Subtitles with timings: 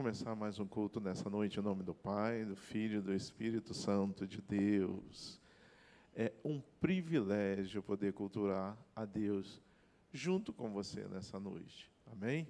[0.00, 3.74] começar mais um culto nessa noite em nome do Pai, do Filho e do Espírito
[3.74, 5.38] Santo de Deus.
[6.16, 9.60] É um privilégio poder cultuar a Deus
[10.10, 11.92] junto com você nessa noite.
[12.10, 12.48] Amém?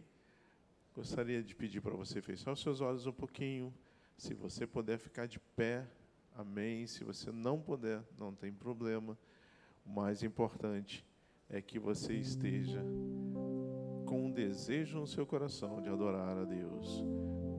[0.94, 3.74] Gostaria de pedir para você fechar os seus olhos um pouquinho.
[4.16, 5.84] Se você puder ficar de pé,
[6.36, 6.86] amém.
[6.86, 9.18] Se você não puder, não tem problema.
[9.84, 11.04] O mais importante
[11.48, 12.80] é que você esteja
[14.06, 17.04] com um desejo no seu coração de adorar a Deus.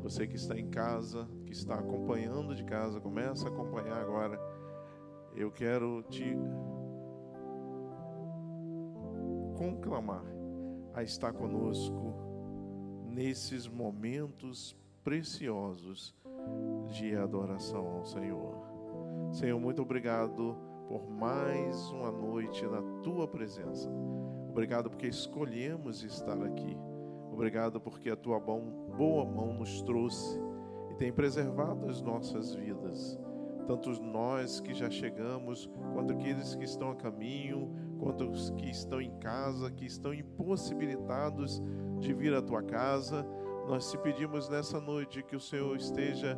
[0.03, 4.39] Você que está em casa, que está acompanhando de casa, começa a acompanhar agora.
[5.35, 6.35] Eu quero te
[9.55, 10.25] conclamar
[10.93, 12.13] a estar conosco
[13.05, 16.15] nesses momentos preciosos
[16.87, 18.55] de adoração ao Senhor.
[19.31, 20.57] Senhor, muito obrigado
[20.87, 23.89] por mais uma noite na tua presença.
[24.49, 26.90] Obrigado porque escolhemos estar aqui.
[27.31, 30.39] Obrigado porque a tua boa mão nos trouxe
[30.89, 33.19] e tem preservado as nossas vidas.
[33.65, 38.99] Tanto nós que já chegamos, quanto aqueles que estão a caminho, quanto os que estão
[39.01, 41.61] em casa, que estão impossibilitados
[41.99, 43.25] de vir à tua casa.
[43.67, 46.37] Nós te pedimos nessa noite que o Senhor esteja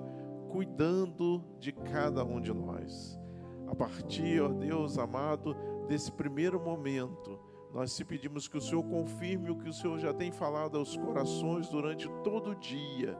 [0.52, 3.19] cuidando de cada um de nós.
[3.67, 5.55] A partir, ó Deus amado,
[5.88, 7.39] desse primeiro momento,
[7.73, 10.95] nós te pedimos que o Senhor confirme o que o Senhor já tem falado aos
[10.95, 13.17] corações durante todo o dia,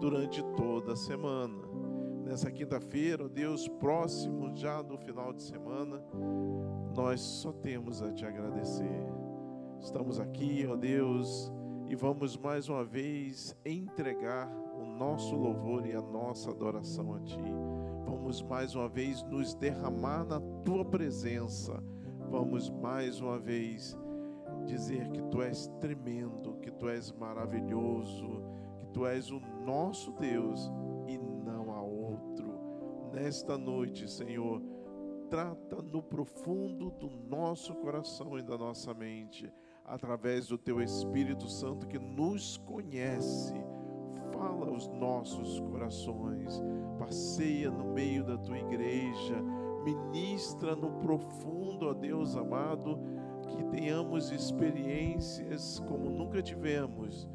[0.00, 1.62] durante toda a semana.
[2.24, 6.02] Nessa quinta-feira, Deus, próximo já do final de semana,
[6.96, 9.06] nós só temos a te agradecer.
[9.78, 11.52] Estamos aqui, ó Deus,
[11.86, 17.42] e vamos mais uma vez entregar o nosso louvor e a nossa adoração a Ti.
[18.06, 21.82] Vamos mais uma vez nos derramar na Tua presença
[22.32, 23.94] vamos mais uma vez
[24.64, 28.42] dizer que tu és tremendo, que tu és maravilhoso,
[28.78, 30.72] que tu és o nosso Deus
[31.06, 32.50] e não há outro.
[33.12, 34.62] Nesta noite, Senhor,
[35.28, 39.52] trata no profundo do nosso coração e da nossa mente,
[39.84, 43.52] através do teu Espírito Santo que nos conhece.
[44.32, 46.62] Fala aos nossos corações,
[46.98, 52.98] passeia no meio da tua igreja ministra no profundo, ó Deus amado,
[53.48, 57.28] que tenhamos experiências como nunca tivemos,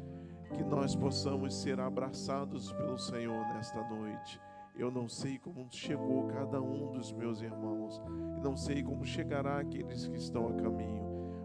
[0.54, 4.40] que nós possamos ser abraçados pelo Senhor nesta noite.
[4.76, 8.00] Eu não sei como chegou cada um dos meus irmãos,
[8.36, 11.04] e não sei como chegará aqueles que estão a caminho,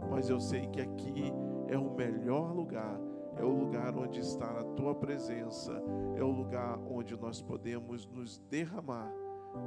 [0.10, 1.34] mas eu sei que aqui
[1.68, 3.00] é o melhor lugar,
[3.36, 5.74] é o lugar onde está a tua presença,
[6.16, 9.12] é o lugar onde nós podemos nos derramar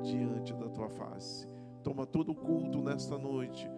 [0.02, 1.48] diante da tua face.
[1.82, 3.70] Toma todo o culto nesta noite.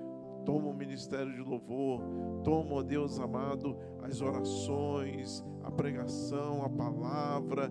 [0.44, 2.00] Toma o ministério de louvor.
[2.42, 7.70] Toma, ó Deus amado, as orações, a pregação, a palavra,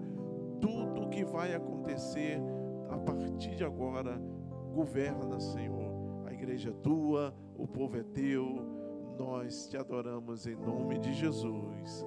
[0.62, 2.40] tudo o que vai acontecer
[2.90, 4.22] a partir de agora.
[4.74, 5.92] Governa, Senhor.
[6.26, 8.78] A igreja é tua, o povo é teu.
[9.18, 12.06] Nós te adoramos em nome de Jesus.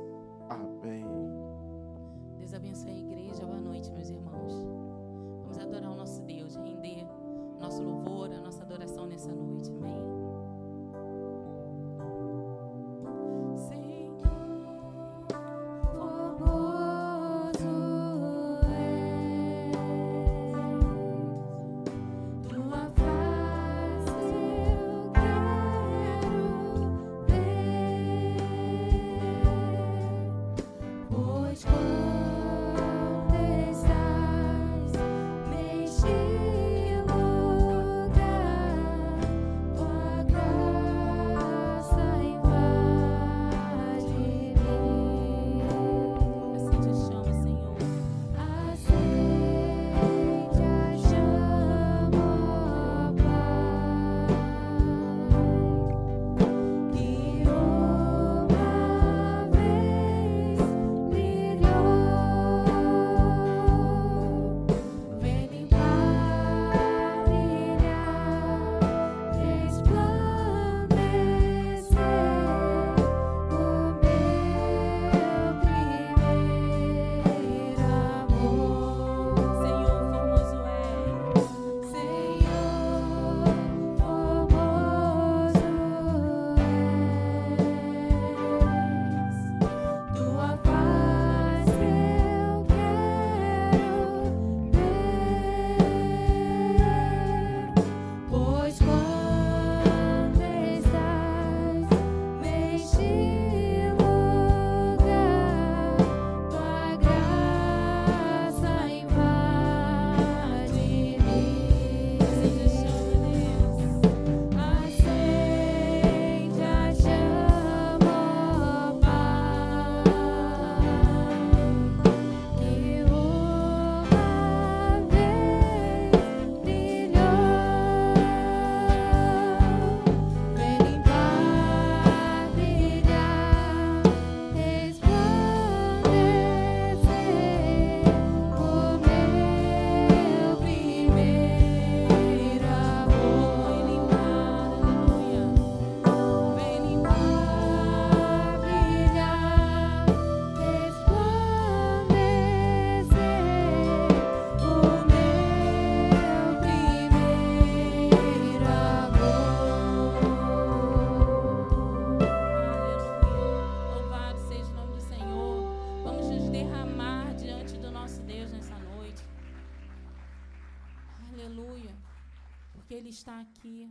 [173.41, 173.91] Aqui.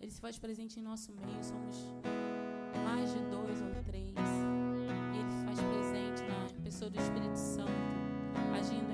[0.00, 1.42] Ele se faz presente em nosso meio.
[1.42, 1.76] Somos
[2.84, 4.14] mais de dois ou três.
[5.14, 7.70] Ele se faz presente na pessoa do Espírito Santo,
[8.58, 8.91] agindo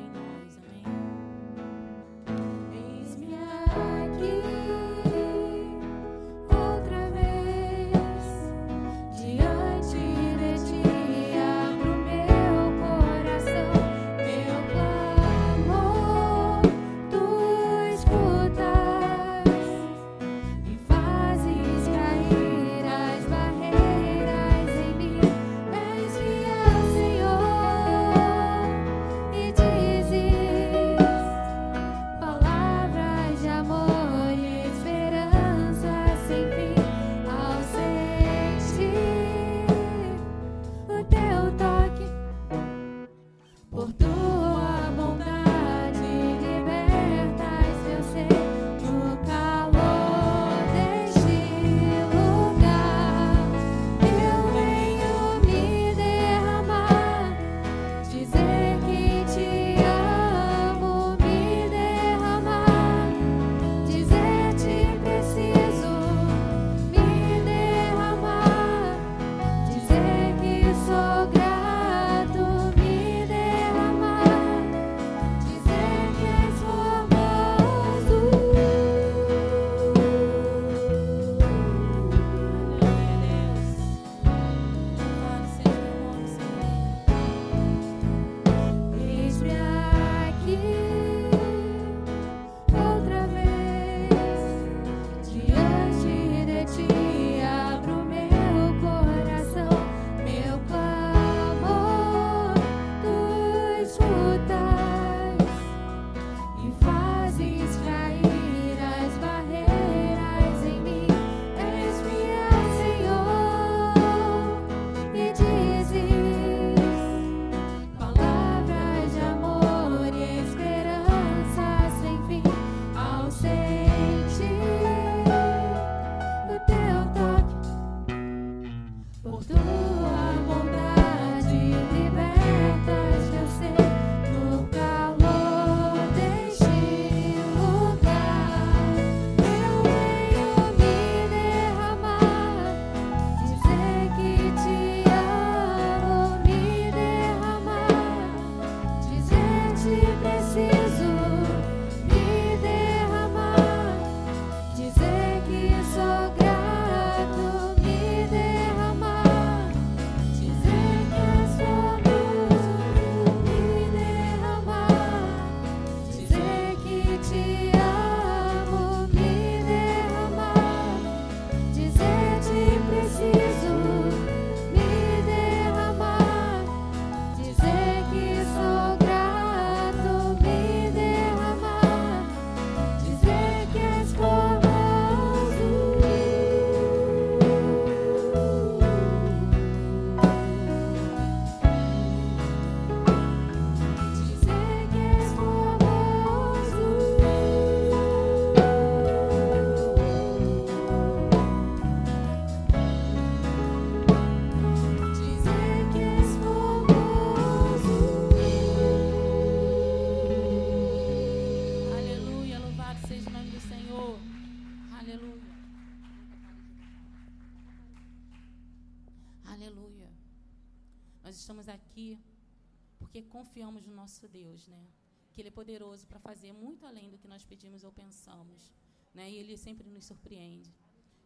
[223.23, 224.87] confiamos no nosso Deus, né?
[225.33, 228.73] Que Ele é poderoso para fazer muito além do que nós pedimos ou pensamos,
[229.15, 229.31] né?
[229.31, 230.75] E Ele sempre nos surpreende.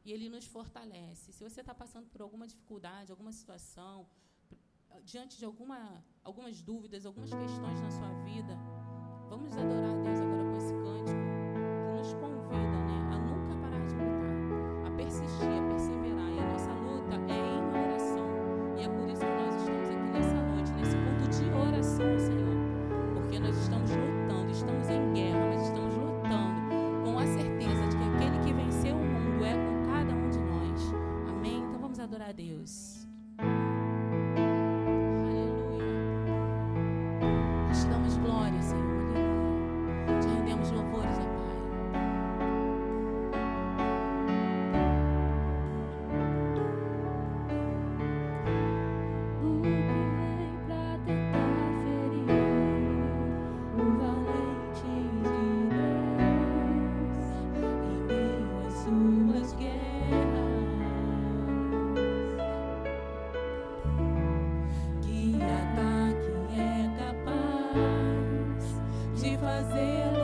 [0.04, 1.32] E Ele nos fortalece.
[1.32, 4.06] Se você está passando por alguma dificuldade, alguma situação,
[5.04, 8.56] diante de alguma, algumas dúvidas, algumas questões na sua vida,
[9.28, 11.22] vamos adorar a Deus agora com esse cântico
[11.86, 16.30] que nos convida né, a nunca parar de lutar, a persistir, a perseverar.
[16.32, 18.21] E a nossa luta é em oração.
[18.76, 22.56] E é por isso que nós estamos aqui nessa noite, nesse ponto de oração, Senhor.
[23.14, 25.91] Porque nós estamos lutando, estamos em guerra, mas estamos
[69.72, 70.21] Isaiah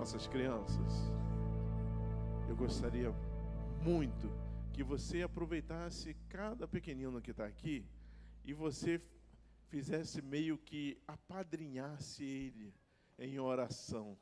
[0.00, 1.12] nossas crianças.
[2.48, 3.12] Eu gostaria
[3.82, 4.32] muito
[4.72, 7.84] que você aproveitasse cada pequenino que está aqui
[8.42, 8.98] e você
[9.68, 12.74] fizesse meio que apadrinhasse ele
[13.18, 14.16] em oração.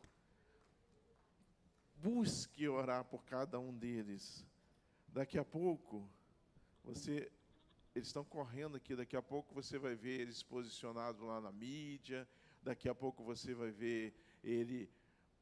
[2.02, 4.44] Busque orar por cada um deles.
[5.06, 6.10] Daqui a pouco,
[6.82, 7.30] você,
[7.94, 12.28] eles estão correndo aqui, daqui a pouco você vai ver eles posicionados lá na mídia,
[12.64, 14.90] daqui a pouco você vai ver ele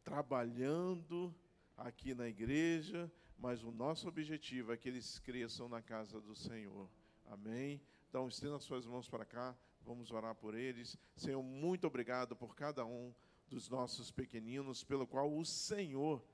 [0.06, 1.34] trabalhando
[1.76, 6.88] aqui na igreja, mas o nosso objetivo é que eles cresçam na casa do Senhor.
[7.26, 7.82] Amém?
[8.08, 10.96] Então, estenda suas mãos para cá, vamos orar por eles.
[11.16, 13.12] Senhor, muito obrigado por cada um
[13.48, 16.25] dos nossos pequeninos, pelo qual o Senhor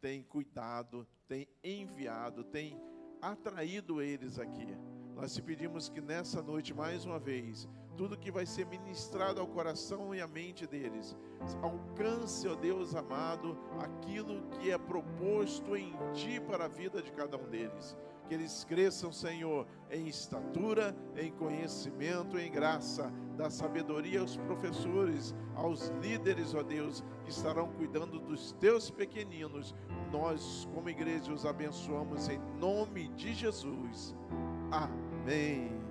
[0.00, 2.80] tem cuidado, tem enviado, tem
[3.20, 4.76] atraído eles aqui.
[5.16, 7.68] Nós te pedimos que nessa noite, mais uma vez,
[7.98, 11.16] tudo que vai ser ministrado ao coração e à mente deles.
[11.60, 17.36] Alcance, ó Deus amado, aquilo que é proposto em Ti para a vida de cada
[17.36, 17.96] um deles.
[18.28, 25.88] Que eles cresçam, Senhor, em estatura, em conhecimento, em graça, da sabedoria aos professores, aos
[26.00, 29.74] líderes, ó Deus, que estarão cuidando dos teus pequeninos.
[30.12, 34.14] Nós, como igreja, os abençoamos em nome de Jesus.
[34.70, 35.87] Amém.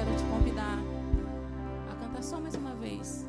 [0.00, 0.78] quero te convidar
[1.90, 3.28] a cantar só mais uma vez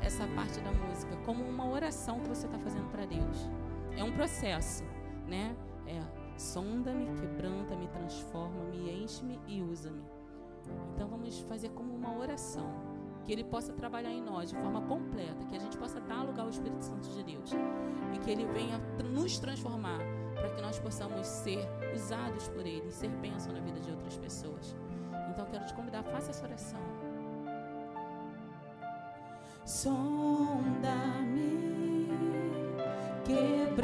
[0.00, 3.50] essa parte da música, como uma oração que você está fazendo para Deus.
[3.94, 4.82] É um processo,
[5.28, 5.54] né?
[5.86, 6.00] É
[6.38, 10.02] sonda-me, quebranta-me, transforma-me, enche-me e usa-me.
[10.94, 12.66] Então vamos fazer como uma oração,
[13.22, 16.44] que Ele possa trabalhar em nós de forma completa, que a gente possa dar lugar
[16.44, 17.50] ao Espírito Santo de Deus
[18.14, 18.78] e que Ele venha
[19.12, 19.98] nos transformar
[20.34, 24.16] para que nós possamos ser usados por Ele, e ser bênção na vida de outras
[24.16, 24.74] pessoas.
[25.34, 26.78] Então quero te convidar, faça essa oração.
[29.64, 30.08] Sonda-me,
[33.24, 33.74] quebranta-me,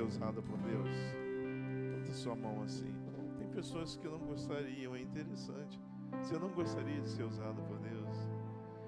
[0.00, 0.88] ser usado por Deus?
[1.98, 2.92] Bota sua mão assim.
[3.38, 5.78] Tem pessoas que não gostariam, é interessante.
[6.22, 8.16] Você não gostaria de ser usado por Deus?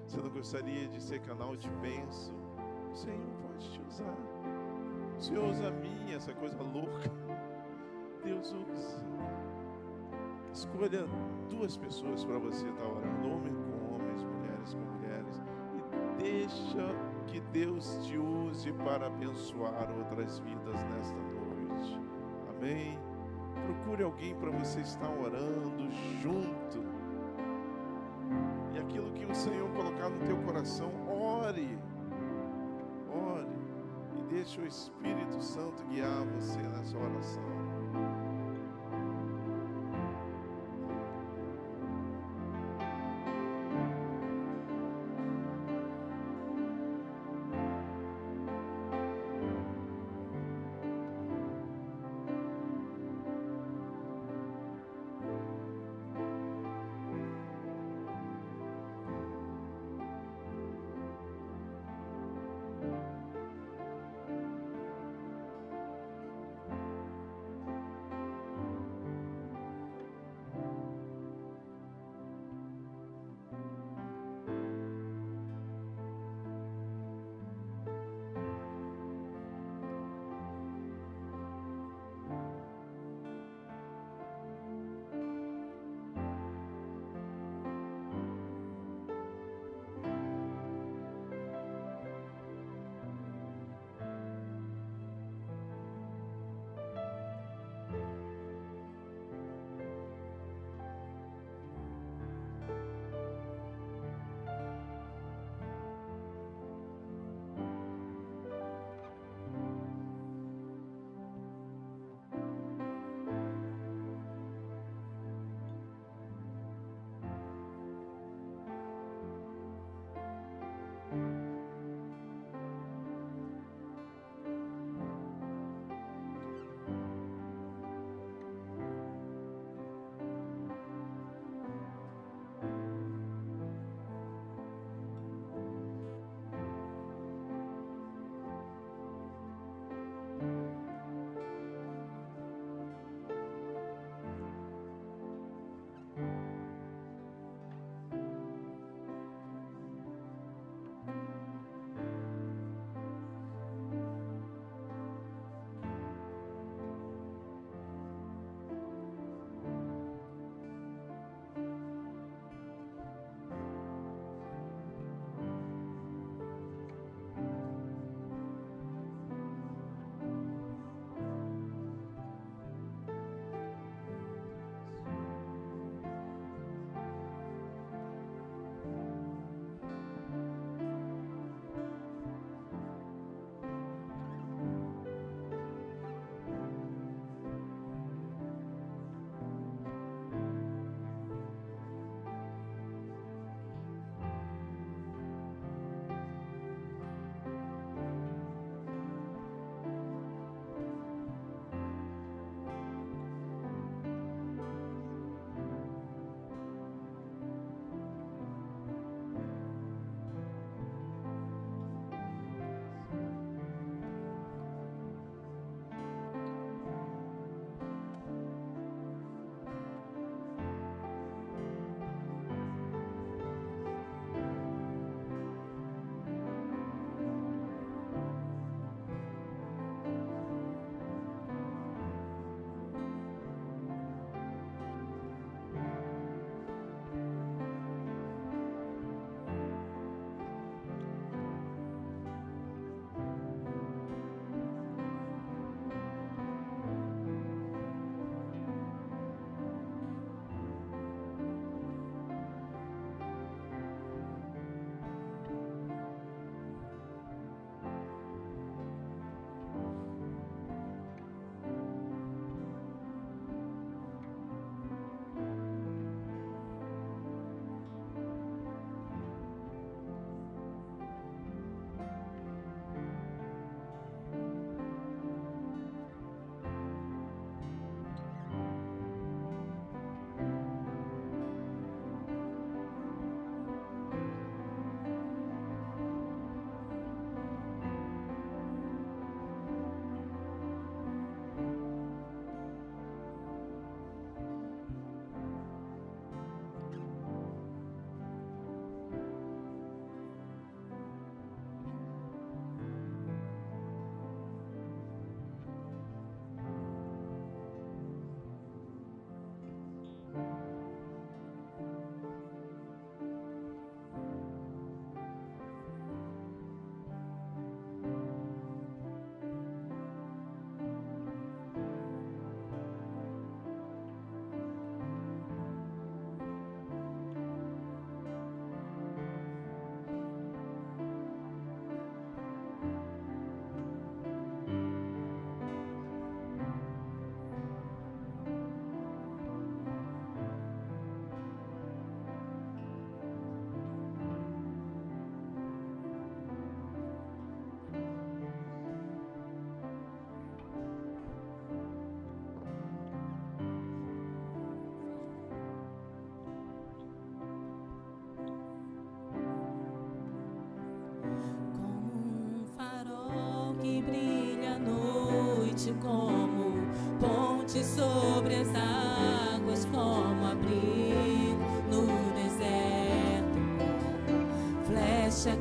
[0.07, 2.33] Você não gostaria de ser canal de bênção?
[2.91, 4.17] O Senhor pode te usar.
[5.17, 7.11] O Senhor usa a mim, essa coisa louca.
[8.23, 8.97] Deus usa.
[10.51, 11.05] Escolha
[11.49, 15.41] duas pessoas para você estar orando, homem com homens, mulheres com mulheres,
[16.19, 21.99] e deixa que Deus te use para abençoar outras vidas nesta noite.
[22.49, 22.99] Amém?
[23.65, 26.83] Procure alguém para você estar orando junto.
[28.73, 31.77] E aquilo que o Senhor colocar no teu coração, ore.
[33.09, 33.63] Ore
[34.15, 37.62] e deixe o Espírito Santo guiar você nessa oração.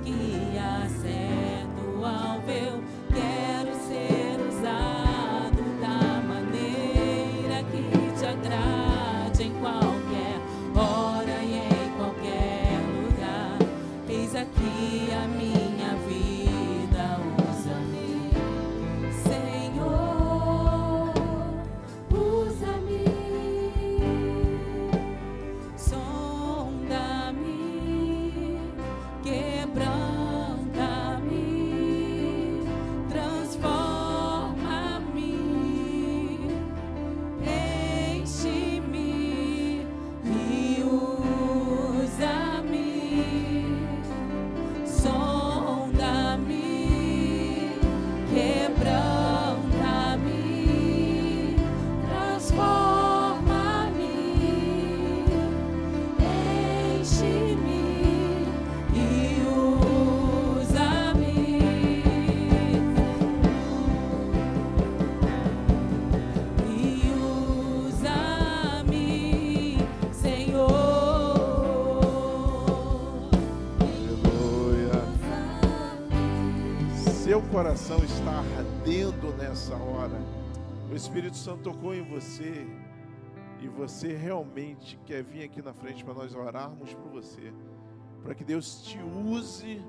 [0.05, 0.42] Deixa
[77.73, 80.21] coração está ardendo nessa hora.
[80.91, 82.67] O Espírito Santo tocou em você
[83.63, 87.51] e você realmente quer vir aqui na frente para nós orarmos por você,
[88.23, 89.83] para que Deus te use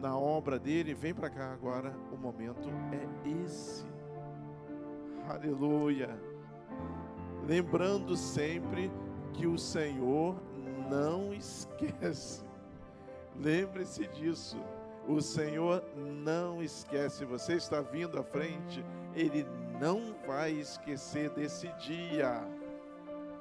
[0.00, 0.94] na obra dele.
[0.94, 1.94] Vem para cá agora.
[2.10, 3.84] O momento é esse.
[5.28, 6.18] Aleluia.
[7.46, 8.90] Lembrando sempre
[9.34, 10.34] que o Senhor
[10.88, 12.42] não esquece.
[13.36, 14.56] Lembre-se disso.
[15.06, 17.24] O Senhor não esquece.
[17.24, 18.84] Você está vindo à frente,
[19.14, 19.46] Ele
[19.80, 22.42] não vai esquecer desse dia.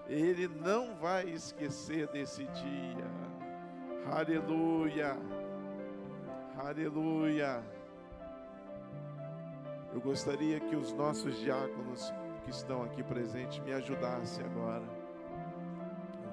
[0.07, 3.11] Ele não vai esquecer desse dia.
[4.11, 5.17] Aleluia.
[6.57, 7.63] Aleluia.
[9.93, 12.11] Eu gostaria que os nossos diáconos
[12.43, 14.83] que estão aqui presentes me ajudassem agora.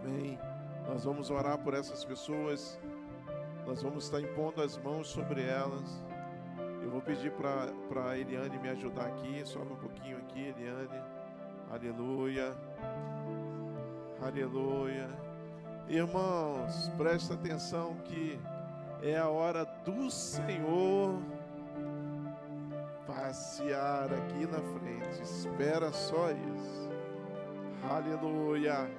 [0.03, 0.39] Amém.
[0.87, 2.81] Nós vamos orar por essas pessoas.
[3.69, 6.03] Nós vamos estar impondo as mãos sobre elas.
[6.83, 9.43] Eu vou pedir para a Eliane me ajudar aqui.
[9.45, 11.03] Sobe um pouquinho aqui, Eliane.
[11.71, 12.57] Aleluia.
[14.23, 15.11] Aleluia.
[15.87, 18.41] Irmãos, presta atenção que
[19.03, 21.21] é a hora do Senhor
[23.07, 25.23] passear aqui na frente.
[25.23, 26.89] Espera só isso.
[27.87, 28.91] Aleluia.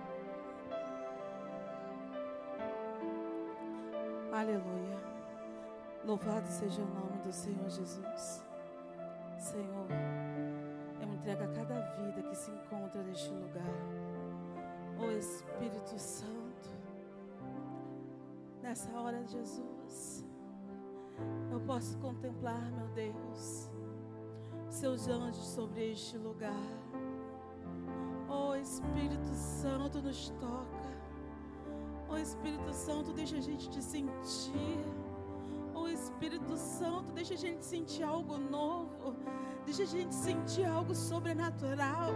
[4.31, 4.99] Aleluia.
[6.05, 8.45] Louvado seja o nome do Senhor Jesus.
[9.39, 9.87] Senhor,
[11.01, 13.73] eu me entrego a cada vida que se encontra neste lugar.
[14.99, 16.69] Ó Espírito Santo,
[18.61, 20.25] nessa hora, Jesus,
[21.51, 23.71] eu posso contemplar, meu Deus,
[24.69, 26.53] seus anjos sobre este lugar.
[28.27, 30.78] Ó Espírito Santo, nos toca.
[32.09, 34.79] Ó Espírito Santo, deixa a gente te sentir.
[35.73, 39.15] Ó Espírito Santo, deixa a gente sentir algo novo.
[39.65, 42.11] Deixa a gente sentir algo sobrenatural.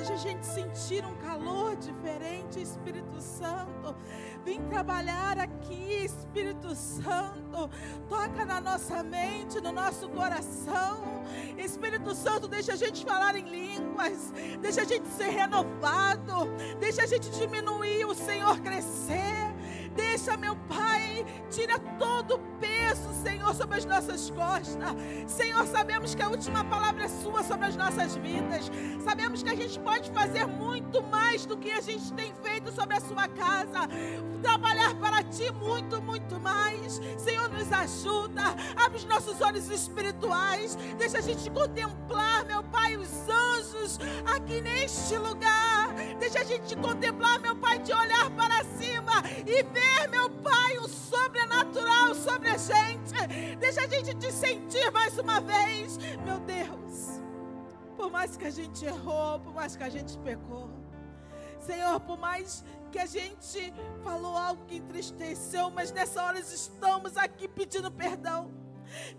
[0.00, 3.94] Deixa a gente sentir um calor diferente, Espírito Santo.
[4.42, 7.68] Vem trabalhar aqui, Espírito Santo.
[8.08, 11.22] Toca na nossa mente, no nosso coração.
[11.58, 14.32] Espírito Santo, deixa a gente falar em línguas.
[14.62, 16.48] Deixa a gente ser renovado.
[16.78, 19.54] Deixa a gente diminuir, o Senhor crescer.
[20.00, 24.94] Deixa, meu Pai, tira todo o peso, Senhor, sobre as nossas costas.
[25.26, 28.70] Senhor, sabemos que a última palavra é sua sobre as nossas vidas.
[29.04, 32.96] Sabemos que a gente pode fazer muito mais do que a gente tem feito sobre
[32.96, 33.88] a sua casa.
[34.42, 36.98] Trabalhar para ti muito, muito mais.
[37.18, 38.42] Senhor, nos ajuda.
[38.76, 40.76] Abre os nossos olhos espirituais.
[40.98, 43.98] Deixa a gente contemplar, meu Pai, os anjos
[44.34, 45.92] aqui neste lugar.
[46.18, 50.88] Deixa a gente contemplar, meu Pai, de olhar para cima e ver, meu Pai, o
[50.88, 53.56] sobrenatural sobre a gente.
[53.58, 57.20] Deixa a gente te sentir mais uma vez, meu Deus.
[57.96, 60.70] Por mais que a gente errou, por mais que a gente pecou.
[61.58, 63.72] Senhor, por mais que a gente
[64.02, 68.50] falou algo que entristeceu, mas nessa hora estamos aqui pedindo perdão.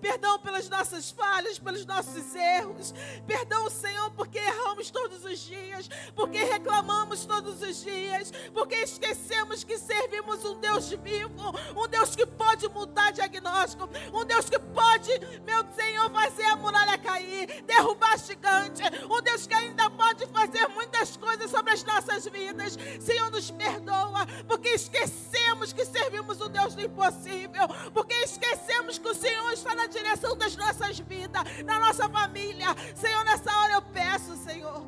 [0.02, 2.94] Perdão pelas nossas falhas, pelos nossos erros.
[3.26, 9.78] Perdão, Senhor, porque erramos todos os dias, porque reclamamos todos os dias, porque esquecemos que
[9.78, 15.12] servimos um Deus vivo, um Deus que pode mudar diagnóstico, um Deus que pode,
[15.46, 21.18] meu Senhor, fazer a muralha cair, derrubar gigante, um Deus que ainda pode fazer muitas
[21.18, 22.78] coisas sobre as nossas vidas.
[23.00, 29.16] Senhor, nos perdoa, porque esquecemos que servimos um Deus do impossível, porque esquecemos que o
[29.16, 32.68] Senhor está na direção das nossas vidas, na nossa família.
[32.96, 34.86] Senhor, nessa hora eu peço, Senhor.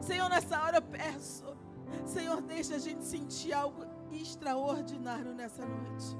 [0.00, 1.44] Senhor, nessa hora eu peço.
[2.06, 6.16] Senhor, deixa a gente sentir algo extraordinário nessa noite.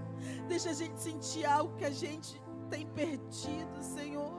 [0.48, 4.32] Deixa a gente sentir algo que a gente tem perdido, Senhor.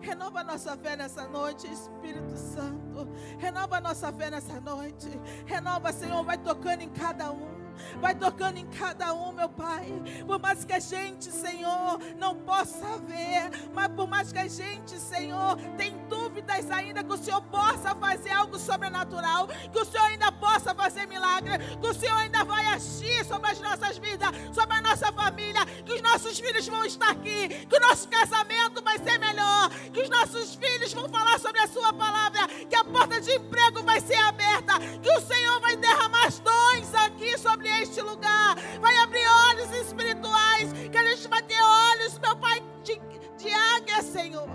[0.00, 3.08] Renova nossa fé nessa noite, Espírito Santo.
[3.38, 5.08] Renova nossa fé nessa noite.
[5.46, 7.59] Renova, Senhor, vai tocando em cada um.
[8.00, 9.86] Vai tocando em cada um, meu Pai.
[10.26, 14.98] Por mais que a gente, Senhor, não possa ver, mas por mais que a gente,
[14.98, 20.32] Senhor, tem dúvidas ainda que o Senhor possa fazer algo sobrenatural, que o Senhor ainda
[20.32, 24.80] possa fazer milagre, que o Senhor ainda vai agir sobre as nossas vidas, sobre a
[24.80, 29.18] nossa família, que os nossos filhos vão estar aqui, que o nosso casamento vai ser
[29.18, 33.32] melhor, que os nossos filhos vão falar sobre a Sua palavra, que a porta de
[33.32, 36.69] emprego vai ser aberta, que o Senhor vai derramar as dons
[37.06, 42.36] aqui sobre este lugar, vai abrir olhos espirituais, que a gente vai ter olhos, meu
[42.36, 43.00] Pai, de,
[43.36, 44.48] de águia, Senhor.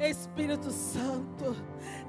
[0.00, 1.54] Espírito Santo,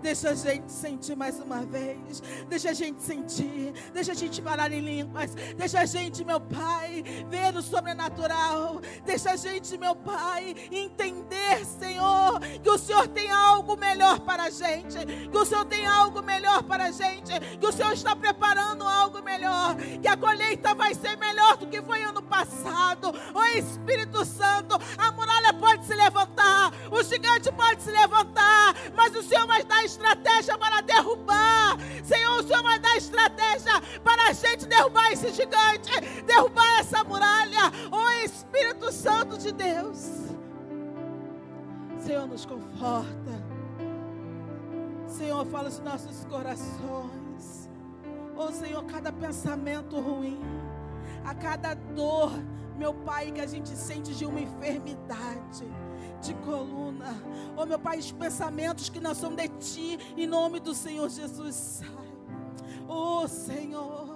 [0.01, 4.71] deixa a gente sentir mais uma vez, deixa a gente sentir, deixa a gente falar
[4.71, 10.55] em línguas, deixa a gente, meu Pai, ver o sobrenatural, deixa a gente, meu Pai,
[10.71, 14.97] entender, Senhor, que o Senhor tem algo melhor para a gente,
[15.29, 19.21] que o Senhor tem algo melhor para a gente, que o Senhor está preparando algo
[19.21, 23.13] melhor, que a colheita vai ser melhor do que foi ano passado.
[23.33, 29.21] O Espírito Santo, a muralha pode se levantar, o gigante pode se levantar, mas o
[29.21, 31.77] Senhor vai dar estratégia para derrubar.
[32.03, 35.91] Senhor, o Senhor vai dar estratégia para a gente derrubar esse gigante,
[36.25, 37.71] derrubar essa muralha.
[37.91, 40.31] O Espírito Santo de Deus.
[42.03, 43.50] Senhor, nos conforta.
[45.21, 47.69] Senhor, fala os nossos corações.
[48.35, 50.41] Oh Senhor, cada pensamento ruim,
[51.23, 52.31] a cada dor,
[52.75, 55.63] meu Pai, que a gente sente de uma enfermidade,
[56.23, 57.13] de coluna.
[57.55, 61.53] Oh meu Pai, os pensamentos que não são de Ti, em nome do Senhor Jesus,
[61.53, 61.87] sai.
[62.87, 64.10] Oh Senhor.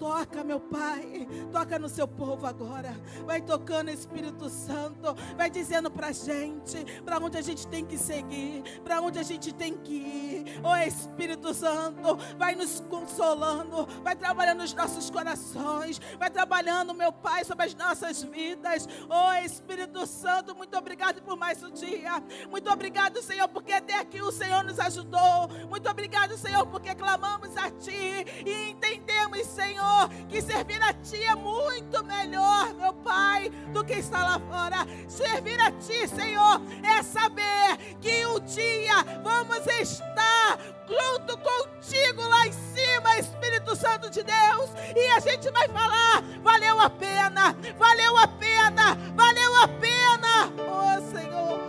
[0.00, 1.28] Toca, meu Pai.
[1.52, 2.98] Toca no seu povo agora.
[3.26, 5.14] Vai tocando, Espírito Santo.
[5.36, 9.52] Vai dizendo pra gente para onde a gente tem que seguir, para onde a gente
[9.52, 10.60] tem que ir.
[10.64, 17.44] Oh Espírito Santo, vai nos consolando, vai trabalhando nos nossos corações, vai trabalhando, meu Pai,
[17.44, 18.88] sobre as nossas vidas.
[19.06, 22.22] Oh Espírito Santo, muito obrigado por mais um dia.
[22.48, 25.48] Muito obrigado, Senhor, porque até aqui o Senhor nos ajudou.
[25.68, 29.89] Muito obrigado, Senhor, porque clamamos a Ti e entendemos, Senhor
[30.28, 34.86] que servir a Ti é muito melhor, meu Pai, do que estar lá fora.
[35.08, 42.52] Servir a Ti, Senhor, é saber que um dia vamos estar junto contigo lá em
[42.52, 48.28] cima, Espírito Santo de Deus, e a gente vai falar: valeu a pena, valeu a
[48.28, 51.60] pena, valeu a pena, oh Senhor.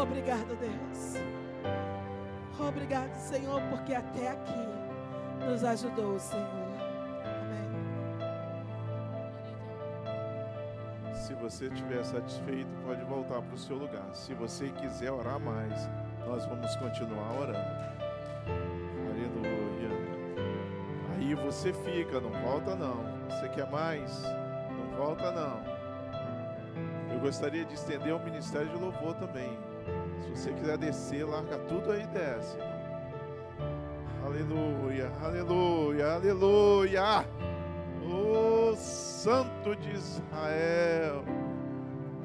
[0.00, 1.20] Obrigado, Deus.
[2.58, 4.79] Obrigado, Senhor, porque até aqui
[5.40, 6.46] nos ajudou, Senhor.
[7.24, 7.70] Amém.
[11.14, 14.08] Se você estiver satisfeito, pode voltar para o seu lugar.
[14.14, 15.88] Se você quiser orar mais,
[16.26, 17.80] nós vamos continuar orando.
[19.10, 19.90] Aleluia.
[21.14, 23.04] Aí você fica, não volta não.
[23.28, 24.22] Você quer mais?
[24.70, 25.60] Não volta não.
[27.12, 29.58] Eu gostaria de estender o ministério de louvor também.
[30.20, 32.56] Se você quiser descer, larga tudo aí e desce.
[34.30, 37.26] Aleluia, aleluia, aleluia.
[38.00, 41.24] O Santo de Israel.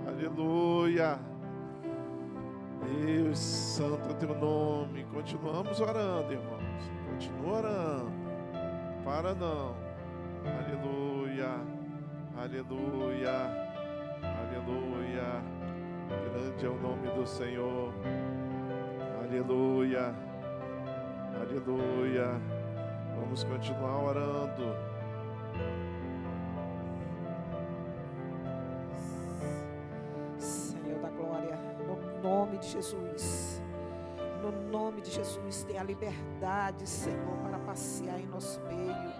[0.07, 1.19] Aleluia.
[2.83, 5.03] Deus santo é teu nome.
[5.05, 6.91] Continuamos orando, irmãos.
[7.09, 8.11] Continua orando.
[9.03, 9.75] Para não.
[10.45, 11.59] Aleluia.
[12.37, 13.49] Aleluia.
[14.21, 15.43] Aleluia.
[16.07, 17.91] Grande é o nome do Senhor.
[19.23, 20.24] Aleluia.
[21.41, 22.41] Aleluia.
[23.19, 24.75] Vamos continuar orando.
[30.37, 33.61] Senhor da glória, no nome de Jesus.
[34.41, 39.13] No nome de Jesus, tenha liberdade, Senhor, para passear em nosso meio.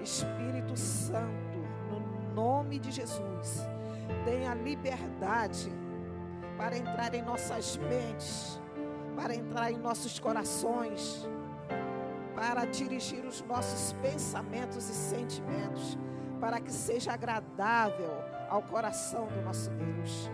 [0.00, 1.58] Espírito Santo,
[1.90, 3.66] no nome de Jesus,
[4.24, 5.72] tenha liberdade
[6.56, 8.60] para entrar em nossas mentes,
[9.18, 11.28] para entrar em nossos corações,
[12.36, 15.98] para dirigir os nossos pensamentos e sentimentos,
[16.40, 18.12] para que seja agradável
[18.48, 20.30] ao coração do nosso Deus.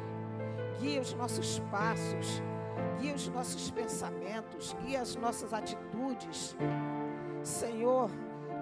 [0.79, 2.43] Guia os nossos passos,
[3.01, 6.55] guia os nossos pensamentos, guia as nossas atitudes.
[7.43, 8.11] Senhor,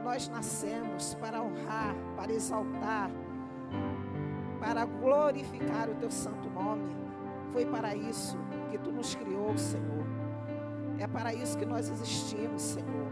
[0.05, 3.11] nós nascemos para honrar, para exaltar,
[4.61, 6.95] para glorificar o teu santo nome.
[7.51, 8.39] Foi para isso
[8.71, 10.12] que tu nos criou, Senhor.
[11.03, 13.11] É para isso que nós existimos, Senhor.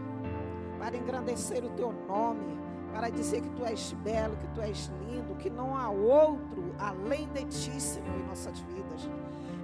[0.79, 2.57] Para engrandecer o teu nome,
[2.93, 7.27] para dizer que tu és belo, que tu és lindo, que não há outro além
[7.33, 9.09] de ti, Senhor, em nossas vidas.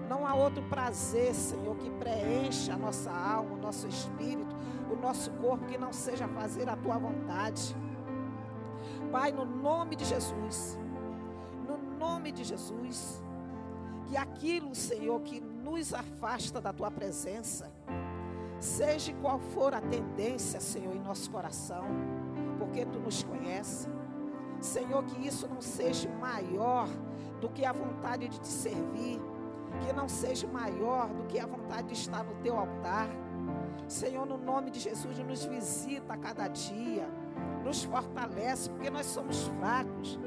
[0.09, 4.53] Não há outro prazer, Senhor, que preencha a nossa alma, o nosso espírito,
[4.91, 7.73] o nosso corpo, que não seja fazer a tua vontade.
[9.09, 10.77] Pai, no nome de Jesus,
[11.65, 13.23] no nome de Jesus,
[14.05, 17.71] que aquilo, Senhor, que nos afasta da tua presença,
[18.59, 21.85] seja qual for a tendência, Senhor, em nosso coração,
[22.57, 23.87] porque tu nos conheces.
[24.59, 26.87] Senhor, que isso não seja maior
[27.39, 29.21] do que a vontade de te servir,
[29.85, 33.07] que não seja maior do que a vontade de estar no teu altar.
[33.87, 37.07] Senhor, no nome de Jesus, nos visita a cada dia,
[37.63, 40.19] nos fortalece, porque nós somos fracos.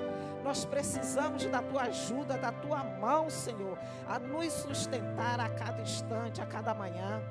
[0.44, 3.76] Nós precisamos da tua ajuda, da tua mão, Senhor,
[4.08, 7.22] a nos sustentar a cada instante, a cada manhã,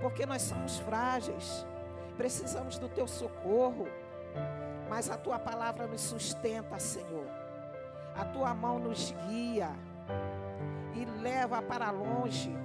[0.00, 1.66] porque nós somos frágeis,
[2.16, 3.88] precisamos do teu socorro,
[4.88, 7.26] mas a tua palavra nos sustenta, Senhor,
[8.14, 9.70] a tua mão nos guia
[10.94, 12.56] e leva para longe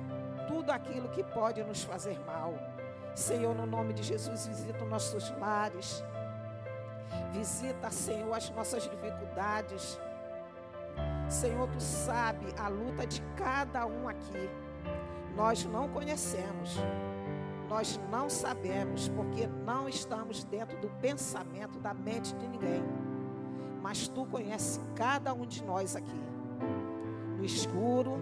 [0.48, 2.54] tudo aquilo que pode nos fazer mal.
[3.16, 6.04] Senhor, no nome de Jesus, visita os nossos lares.
[7.32, 10.00] Visita, Senhor, as nossas dificuldades.
[11.30, 14.50] Senhor, tu sabe a luta de cada um aqui.
[15.36, 16.78] Nós não conhecemos.
[17.72, 22.84] Nós não sabemos, porque não estamos dentro do pensamento da mente de ninguém.
[23.82, 26.22] Mas tu conheces cada um de nós aqui.
[27.38, 28.17] No escuro,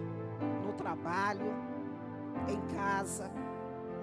[0.64, 1.52] no trabalho,
[2.48, 3.28] em casa,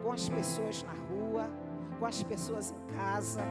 [0.03, 1.49] com as pessoas na rua,
[1.97, 3.41] com as pessoas em casa.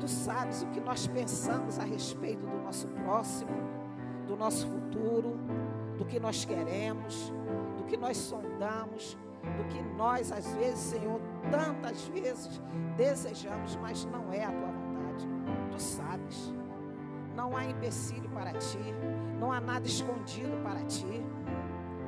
[0.00, 3.50] Tu sabes o que nós pensamos a respeito do nosso próximo,
[4.26, 5.34] do nosso futuro,
[5.96, 7.32] do que nós queremos,
[7.78, 9.16] do que nós sondamos,
[9.56, 11.20] do que nós, às vezes, Senhor,
[11.50, 12.60] tantas vezes
[12.96, 15.28] desejamos, mas não é a tua vontade.
[15.70, 16.54] Tu sabes.
[17.34, 18.94] Não há empecilho para ti,
[19.40, 21.24] não há nada escondido para ti.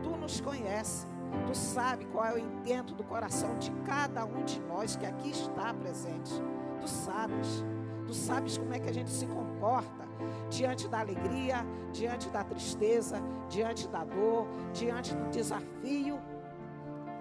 [0.02, 1.06] Tu nos conheces.
[1.46, 5.30] Tu sabe qual é o intento do coração de cada um de nós que aqui
[5.30, 6.32] está presente.
[6.80, 7.64] Tu sabes.
[8.06, 10.04] Tu sabes como é que a gente se comporta
[10.50, 16.20] diante da alegria, diante da tristeza, diante da dor, diante do desafio,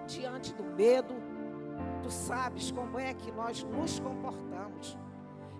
[0.04, 1.14] diante do medo.
[2.02, 4.98] Tu sabes como é que nós nos comportamos.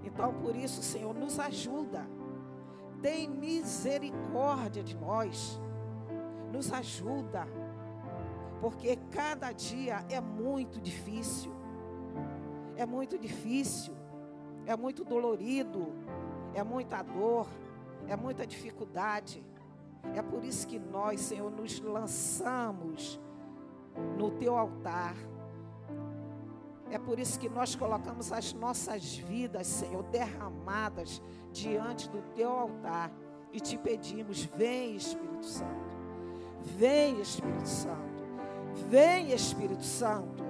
[0.03, 2.07] Então, por isso, Senhor, nos ajuda.
[3.01, 5.61] Tem misericórdia de nós.
[6.53, 7.47] Nos ajuda
[8.65, 11.53] porque cada dia é muito difícil.
[12.77, 13.95] É muito difícil.
[14.65, 15.93] É muito dolorido.
[16.55, 17.47] É muita dor.
[18.09, 19.45] É muita dificuldade.
[20.15, 23.21] É por isso que nós, Senhor, nos lançamos
[24.19, 25.15] no teu altar.
[26.91, 31.21] É por isso que nós colocamos as nossas vidas, Senhor, derramadas
[31.53, 33.11] diante do teu altar
[33.53, 35.95] e te pedimos: vem, Espírito Santo.
[36.77, 38.25] Vem, Espírito Santo.
[38.89, 40.45] Vem, Espírito Santo,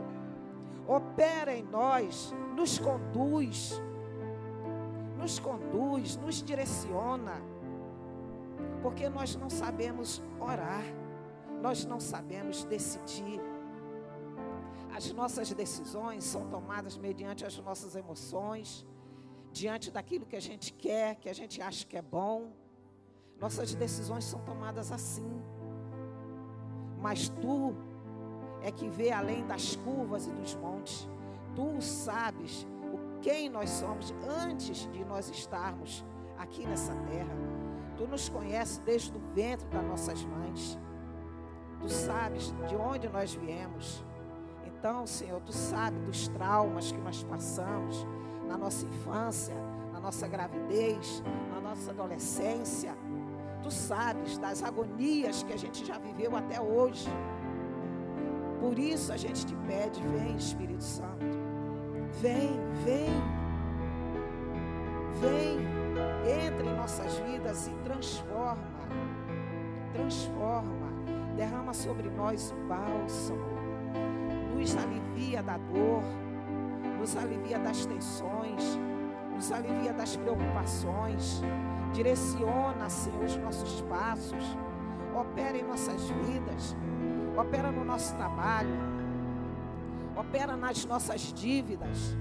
[0.86, 3.80] opera em nós, nos conduz,
[5.18, 7.34] nos conduz, nos direciona,
[8.82, 10.84] porque nós não sabemos orar,
[11.64, 13.40] nós não sabemos decidir.
[14.94, 18.86] As nossas decisões são tomadas mediante as nossas emoções,
[19.50, 22.52] diante daquilo que a gente quer, que a gente acha que é bom.
[23.40, 25.32] Nossas decisões são tomadas assim.
[27.00, 27.74] Mas tu
[28.62, 31.08] é que vê além das curvas e dos montes.
[31.56, 32.66] Tu sabes
[33.22, 34.12] quem nós somos
[34.46, 36.04] antes de nós estarmos
[36.36, 37.36] aqui nessa terra.
[37.96, 40.78] Tu nos conheces desde o ventre das nossas mães.
[41.84, 44.02] Tu sabes de onde nós viemos.
[44.64, 48.06] Então, Senhor, tu sabes dos traumas que nós passamos
[48.48, 49.54] na nossa infância,
[49.92, 51.22] na nossa gravidez,
[51.52, 52.96] na nossa adolescência.
[53.62, 57.10] Tu sabes das agonias que a gente já viveu até hoje.
[58.60, 61.36] Por isso a gente te pede, vem Espírito Santo.
[62.22, 63.10] Vem, vem.
[65.20, 68.56] Vem, entra em nossas vidas e transforma.
[69.92, 70.83] Transforma.
[71.36, 73.44] Derrama sobre nós o bálsamo.
[74.54, 76.02] Nos alivia da dor.
[76.98, 78.78] Nos alivia das tensões.
[79.34, 81.42] Nos alivia das preocupações.
[81.92, 84.56] Direciona, Senhor, os nossos passos.
[85.14, 86.74] Opera em nossas vidas
[87.36, 88.76] opera no nosso trabalho,
[90.16, 92.16] opera nas nossas dívidas,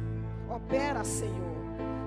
[0.49, 1.55] Opera, Senhor,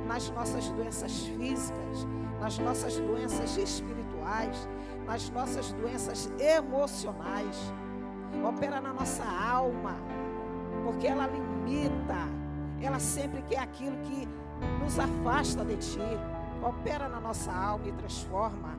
[0.07, 2.07] nas nossas doenças físicas,
[2.41, 4.69] nas nossas doenças espirituais,
[5.07, 7.73] nas nossas doenças emocionais.
[8.47, 9.97] Opera na nossa alma,
[10.85, 12.17] porque ela limita,
[12.83, 14.29] ela sempre quer aquilo que
[14.83, 16.01] nos afasta de Ti.
[16.63, 18.77] Opera na nossa alma e transforma,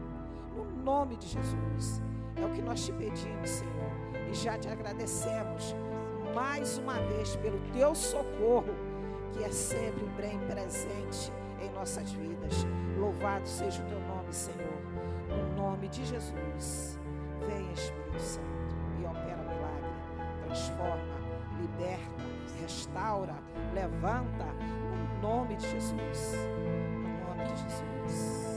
[0.56, 2.02] no nome de Jesus.
[2.36, 3.92] É o que nós te pedimos, Senhor,
[4.30, 5.76] e já te agradecemos
[6.36, 8.76] mais uma vez pelo Teu socorro,
[9.34, 12.66] que é sempre bem presente em nossas vidas.
[12.98, 14.77] Louvado seja o Teu nome, Senhor,
[15.38, 17.00] no nome de Jesus.
[17.48, 18.48] Venha, Espírito Santo,
[19.00, 21.18] e opera milagre, transforma,
[21.60, 22.24] liberta,
[22.62, 23.36] restaura,
[23.74, 24.46] levanta,
[25.22, 26.34] no nome de Jesus.
[27.04, 28.57] No nome de Jesus.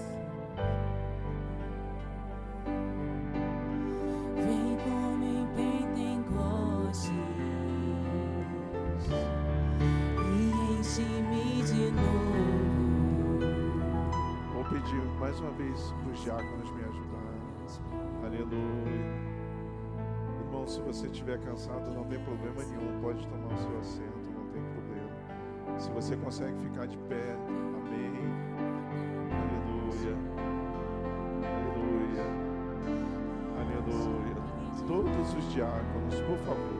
[20.92, 23.00] Você estiver cansado, não tem problema nenhum.
[23.00, 25.78] Pode tomar o seu assento, não tem problema.
[25.78, 27.36] Se você consegue ficar de pé,
[27.76, 28.10] amém.
[29.30, 30.16] Aleluia.
[31.46, 32.24] Aleluia.
[33.60, 34.36] Aleluia.
[34.88, 36.79] Todos os diáconos, por favor.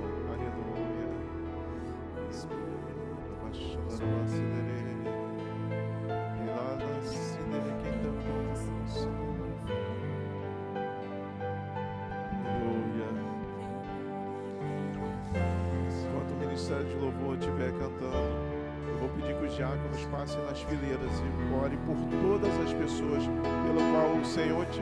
[21.01, 24.81] Fileiras e ore por todas as pessoas pelo qual o Senhor te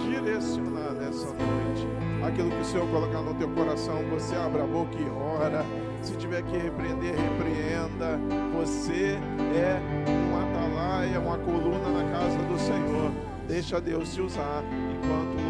[0.00, 1.86] direcionar nessa noite.
[2.26, 5.64] Aquilo que o Senhor colocar no teu coração, você abra a boca e ora.
[6.02, 8.18] Se tiver que repreender, repreenda.
[8.54, 9.18] Você
[9.54, 13.12] é um atalaia, uma coluna na casa do Senhor.
[13.46, 14.62] Deixa Deus te usar
[14.94, 15.43] enquanto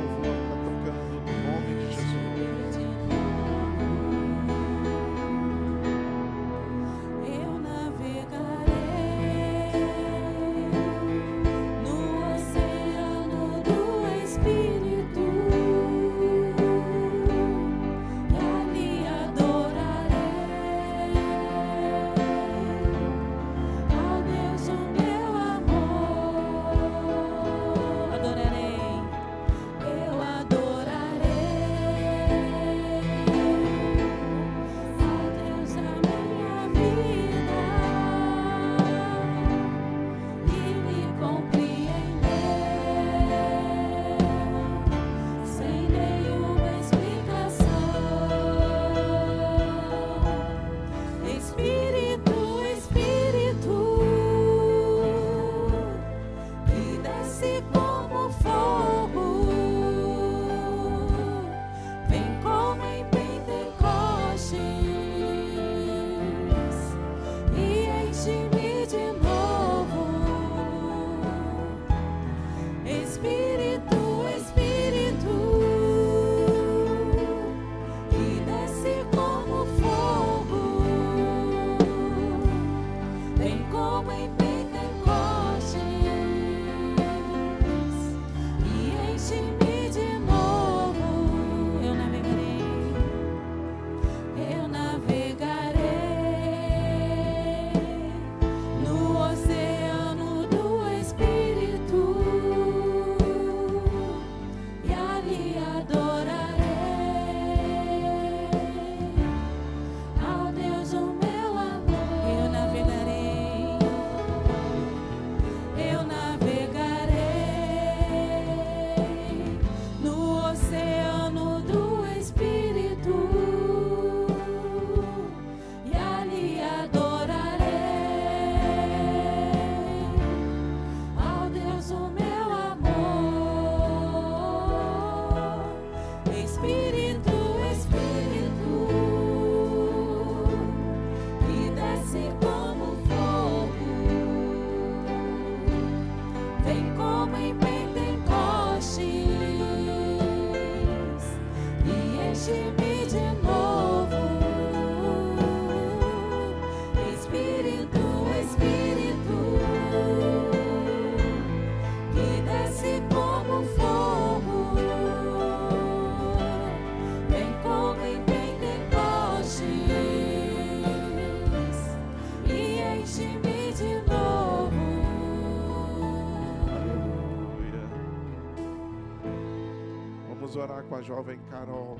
[181.15, 181.97] jovem Carol.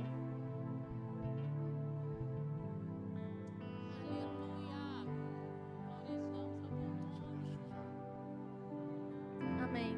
[9.63, 9.97] Amém.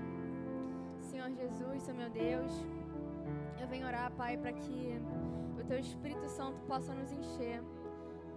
[1.00, 2.52] Senhor Jesus, Senhor meu Deus,
[3.58, 5.00] eu venho orar, Pai, para que
[5.58, 7.62] o Teu Espírito Santo possa nos encher.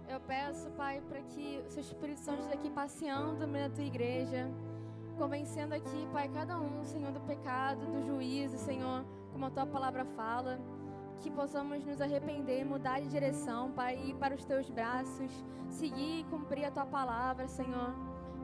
[0.08, 4.50] Eu peço, Pai, para que o Seu Espírito Santo esteja aqui passeando na Tua igreja,
[5.18, 9.04] convencendo aqui, Pai, cada um, Senhor, do pecado, do juízo, Senhor,
[9.40, 10.60] como a Tua palavra fala.
[11.20, 15.32] Que possamos nos arrepender, mudar de direção, Pai, ir para os Teus braços,
[15.68, 17.94] seguir e cumprir a Tua palavra, Senhor.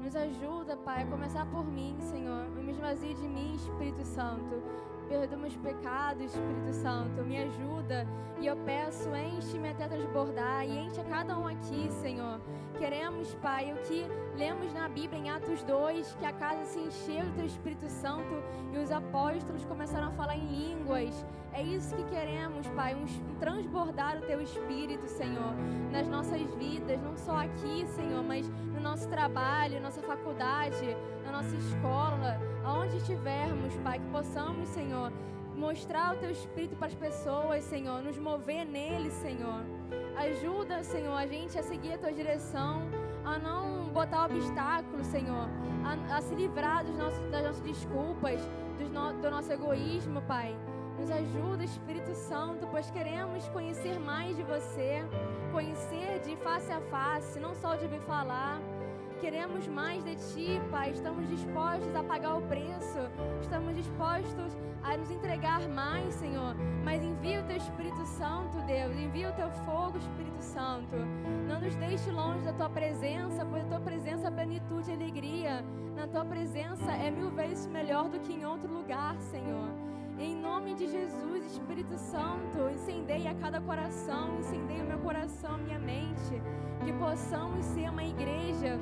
[0.03, 2.49] Nos ajuda, Pai, a começar por mim, Senhor.
[2.51, 4.63] Me esvazie de mim, Espírito Santo.
[5.09, 7.23] Perdoa meus pecados, Espírito Santo.
[7.25, 8.07] Me ajuda.
[8.41, 10.67] E eu peço, enche-me até transbordar.
[10.67, 12.41] E enche a cada um aqui, Senhor.
[12.79, 14.05] Queremos, Pai, o que
[14.37, 18.43] lemos na Bíblia em Atos 2, que a casa se encheu do Teu Espírito Santo
[18.73, 21.25] e os apóstolos começaram a falar em línguas.
[21.53, 23.07] É isso que queremos, Pai, um,
[23.39, 25.55] transbordar o Teu Espírito, Senhor,
[25.91, 28.47] nas nossas vidas, não só aqui, Senhor, mas
[28.87, 35.13] nosso trabalho, nossa faculdade, na nossa escola, aonde estivermos, Pai, que possamos, Senhor,
[35.57, 39.61] mostrar o Teu Espírito para as pessoas, Senhor, nos mover nele, Senhor.
[40.17, 42.83] Ajuda, Senhor, a gente a seguir a Tua direção,
[43.25, 45.49] a não botar obstáculos, Senhor,
[45.85, 48.41] a, a se livrar dos nossos, das nossas desculpas,
[48.79, 50.57] dos no, do nosso egoísmo, Pai.
[50.97, 55.05] Nos ajuda, Espírito Santo, pois queremos conhecer mais de você,
[55.53, 58.59] conhecer de face a face, não só de ouvir falar.
[59.21, 60.91] Queremos mais de Ti, Pai.
[60.91, 62.99] Estamos dispostos a pagar o preço.
[63.41, 64.53] Estamos dispostos
[64.83, 66.55] a nos entregar mais, Senhor.
[66.85, 68.95] Mas envia o Teu Espírito Santo, Deus.
[68.95, 70.97] Envia o Teu fogo, Espírito Santo.
[71.49, 75.65] Não nos deixe longe da Tua presença, pois a Tua presença é plenitude e alegria.
[75.97, 79.71] Na Tua presença é mil vezes melhor do que em outro lugar, Senhor.
[80.19, 85.79] Em nome de Jesus, Espírito Santo, incendeie a cada coração, incendeie o meu coração, minha
[85.79, 86.41] mente,
[86.85, 88.79] que possamos ser uma igreja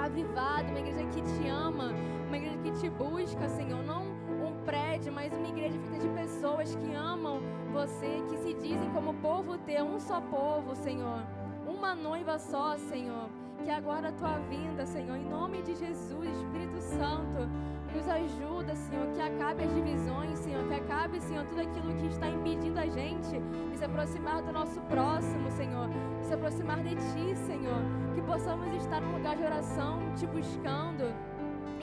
[0.00, 1.92] avivada, uma igreja que te ama,
[2.26, 4.12] uma igreja que te busca, Senhor, não
[4.42, 7.40] um prédio, mas uma igreja feita de pessoas que amam
[7.72, 11.22] você, que se dizem como povo teu, um só povo, Senhor,
[11.66, 13.28] uma noiva só, Senhor,
[13.64, 17.48] que agora a tua vinda, Senhor, em nome de Jesus, Espírito Santo,
[17.92, 22.28] nos ajuda, Senhor, que acabe as divisões, Senhor, que acabe, Senhor, tudo aquilo que está
[22.28, 23.40] impedindo a gente
[23.70, 25.88] de se aproximar do nosso próximo, Senhor,
[26.20, 27.82] de se aproximar de Ti, Senhor,
[28.14, 31.04] que possamos estar num lugar de oração, te buscando,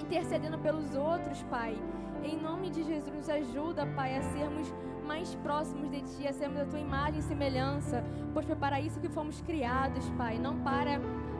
[0.01, 1.77] intercedendo pelos outros, Pai.
[2.23, 4.73] Em nome de Jesus, nos ajuda, Pai, a sermos
[5.05, 8.03] mais próximos de Ti, a sermos a Tua imagem e semelhança,
[8.33, 10.99] pois foi para isso que fomos criados, Pai, não para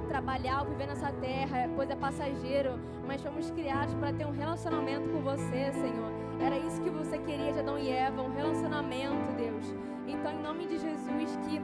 [0.09, 5.07] trabalhar ou viver nessa terra, pois é passageiro, mas fomos criados para ter um relacionamento
[5.09, 6.11] com você, Senhor.
[6.41, 9.73] Era isso que você queria de Adão e Eva, um relacionamento, Deus.
[10.07, 11.61] Então, em nome de Jesus, que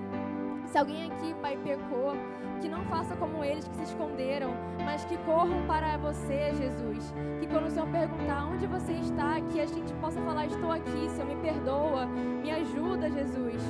[0.68, 2.14] se alguém aqui, Pai, pecou,
[2.62, 4.52] que não faça como eles que se esconderam,
[4.84, 7.14] mas que corram para você, Jesus.
[7.40, 11.10] Que quando o Senhor perguntar onde você está, que a gente possa falar: Estou aqui,
[11.10, 13.62] Senhor, me perdoa, me ajuda, Jesus.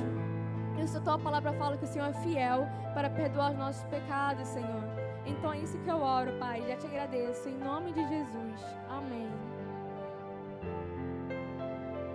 [0.96, 4.82] A tua palavra fala que o Senhor é fiel para perdoar os nossos pecados, Senhor.
[5.26, 6.62] Então é isso que eu oro, Pai.
[6.66, 7.48] Já te agradeço.
[7.48, 8.60] Em nome de Jesus.
[8.88, 9.28] Amém.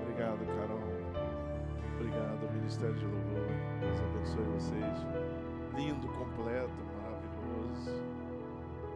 [0.01, 0.79] Obrigado, Carol.
[1.95, 3.47] Obrigado, Ministério de Louvor.
[3.81, 4.97] Deus abençoe vocês.
[5.75, 8.03] Lindo, completo, maravilhoso.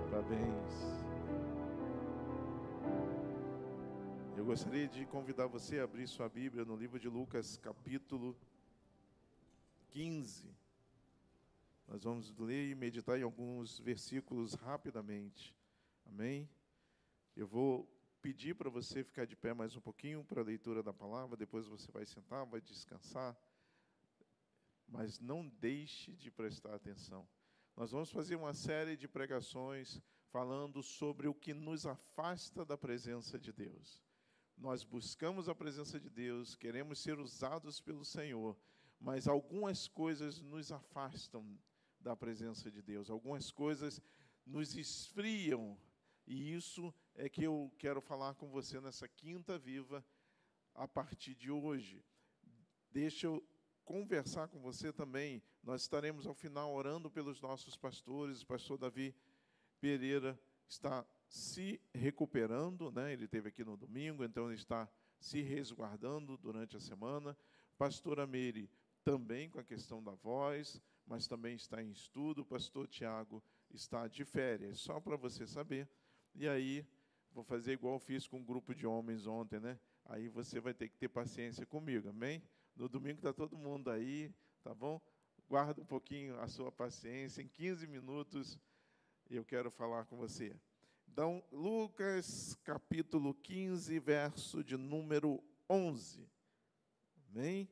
[0.09, 1.05] Parabéns.
[4.36, 8.36] Eu gostaria de convidar você a abrir sua Bíblia no livro de Lucas, capítulo
[9.96, 10.54] 15.
[11.88, 15.56] Nós vamos ler e meditar em alguns versículos rapidamente.
[16.06, 16.50] Amém?
[17.34, 17.89] Eu vou
[18.22, 21.66] pedir para você ficar de pé mais um pouquinho para a leitura da palavra, depois
[21.66, 23.38] você vai sentar, vai descansar.
[24.86, 27.26] Mas não deixe de prestar atenção.
[27.74, 33.39] Nós vamos fazer uma série de pregações falando sobre o que nos afasta da presença
[33.39, 34.04] de Deus.
[34.58, 38.58] Nós buscamos a presença de Deus, queremos ser usados pelo Senhor,
[39.00, 41.58] mas algumas coisas nos afastam
[42.00, 44.02] da presença de Deus, algumas coisas
[44.46, 45.78] nos esfriam,
[46.28, 50.04] e isso é que eu quero falar com você nessa quinta viva
[50.74, 52.04] a partir de hoje.
[52.91, 53.48] Deixa eu
[53.84, 55.41] conversar com você também.
[55.64, 58.41] Nós estaremos ao final orando pelos nossos pastores.
[58.41, 59.16] O pastor Davi
[59.80, 63.14] Pereira está se recuperando, né?
[63.14, 64.89] Ele esteve aqui no domingo, então ele está
[65.20, 67.38] se resguardando durante a semana.
[67.78, 68.70] Pastora Meire
[69.06, 72.41] também com a questão da voz, mas também está em estudo.
[72.41, 73.41] O pastor Tiago
[73.72, 75.88] está de férias, só para você saber.
[76.34, 76.86] E aí,
[77.32, 79.80] vou fazer igual fiz com um grupo de homens ontem, né?
[80.06, 82.41] aí você vai ter que ter paciência comigo, amém?
[82.76, 84.32] No domingo está todo mundo aí,
[84.64, 85.01] tá bom?
[85.47, 88.60] Guarda um pouquinho a sua paciência, em 15 minutos
[89.30, 90.56] eu quero falar com você.
[91.08, 96.28] Então, Lucas capítulo 15, verso de número 11.
[97.30, 97.68] Amém?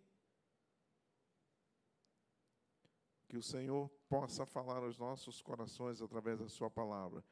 [3.34, 7.26] Que o Senhor possa falar aos nossos corações através da Sua palavra.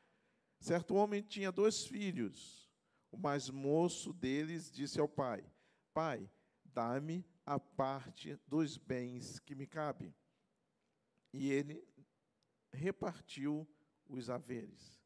[0.60, 2.68] Certo homem tinha dois filhos.
[3.12, 5.45] O mais moço deles disse ao pai:
[5.93, 6.28] Pai,
[6.66, 10.12] dá-me a parte dos bens que me cabe.
[11.32, 11.88] E ele
[12.74, 13.68] repartiu
[14.10, 14.99] os haveres.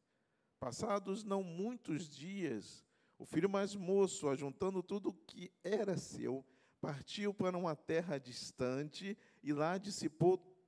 [0.58, 2.82] Passados não muitos dias,
[3.18, 6.42] o filho mais moço, ajuntando tudo o que era seu,
[6.80, 10.55] partiu para uma terra distante e lá dissipou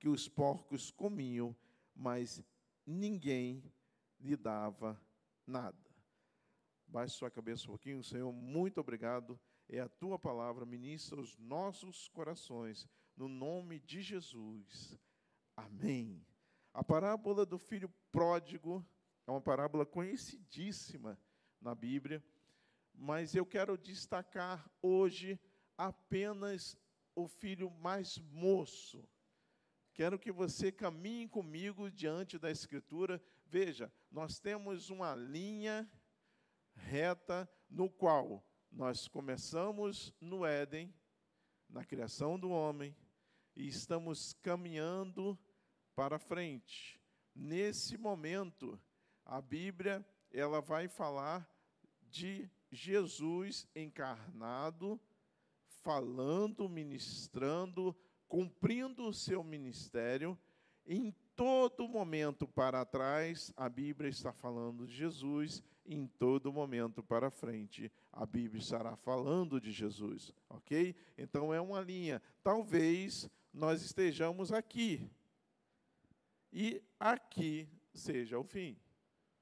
[0.00, 1.54] que os porcos comiam,
[1.94, 2.42] mas
[2.86, 3.62] ninguém
[4.18, 5.00] lhe dava
[5.46, 5.78] nada.
[6.88, 9.38] Baixe sua cabeça um pouquinho, Senhor, muito obrigado.
[9.68, 14.98] É a tua palavra, ministra os nossos corações, no nome de Jesus.
[15.54, 16.26] Amém.
[16.72, 18.84] A parábola do filho pródigo
[19.26, 21.18] é uma parábola conhecidíssima
[21.60, 22.24] na Bíblia,
[22.94, 25.38] mas eu quero destacar hoje
[25.76, 26.76] apenas
[27.14, 29.06] o filho mais moço.
[30.00, 33.22] Quero que você caminhe comigo diante da Escritura.
[33.44, 35.86] Veja, nós temos uma linha
[36.72, 38.42] reta no qual
[38.72, 40.90] nós começamos no Éden,
[41.68, 42.96] na criação do homem,
[43.54, 45.38] e estamos caminhando
[45.94, 46.98] para frente.
[47.34, 48.80] Nesse momento,
[49.22, 51.46] a Bíblia ela vai falar
[52.08, 54.98] de Jesus encarnado,
[55.82, 57.94] falando, ministrando,
[58.30, 60.38] cumprindo o seu ministério.
[60.86, 67.30] Em todo momento para trás, a Bíblia está falando de Jesus, em todo momento para
[67.30, 70.94] frente, a Bíblia estará falando de Jesus, ok?
[71.18, 72.22] Então é uma linha.
[72.42, 75.10] Talvez nós estejamos aqui,
[76.52, 78.76] e aqui seja o fim.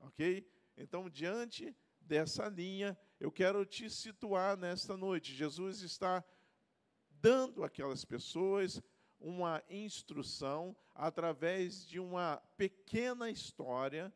[0.00, 0.46] Ok?
[0.76, 5.34] Então, diante dessa linha, eu quero te situar nesta noite.
[5.34, 6.24] Jesus está
[7.20, 8.82] dando àquelas pessoas
[9.20, 14.12] uma instrução através de uma pequena história,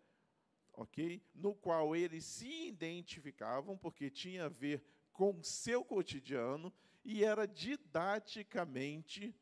[0.73, 1.23] ok?
[1.35, 6.73] No qual eles se identificavam, porque tinha a ver com o seu cotidiano
[7.05, 9.35] e era didaticamente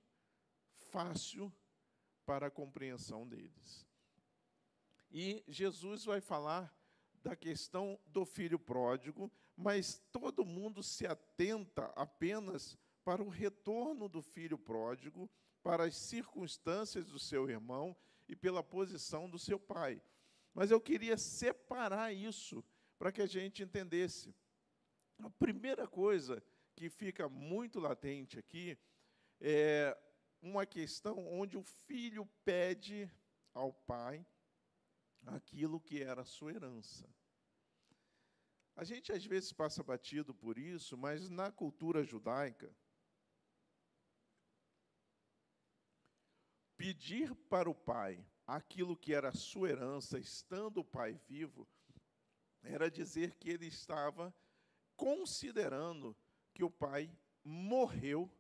[0.90, 1.52] fácil
[2.24, 3.86] para a compreensão deles.
[5.11, 6.74] E Jesus vai falar
[7.22, 14.22] da questão do filho pródigo, mas todo mundo se atenta apenas para o retorno do
[14.22, 15.30] filho pródigo,
[15.62, 17.96] para as circunstâncias do seu irmão
[18.28, 20.03] e pela posição do seu pai.
[20.55, 22.64] Mas eu queria separar isso
[22.98, 24.34] para que a gente entendesse.
[25.18, 26.42] A primeira coisa
[26.74, 28.78] que fica muito latente aqui
[29.40, 29.96] é
[30.42, 33.11] uma questão onde o filho pede
[33.53, 34.24] ao pai
[35.26, 37.09] aquilo que era sua herança.
[38.74, 42.74] A gente às vezes passa batido por isso, mas na cultura judaica,
[46.81, 51.68] pedir para o pai aquilo que era sua herança, estando o pai vivo,
[52.62, 54.35] era dizer que ele estava
[54.97, 56.16] considerando
[56.55, 57.14] que o pai
[57.45, 58.35] morreu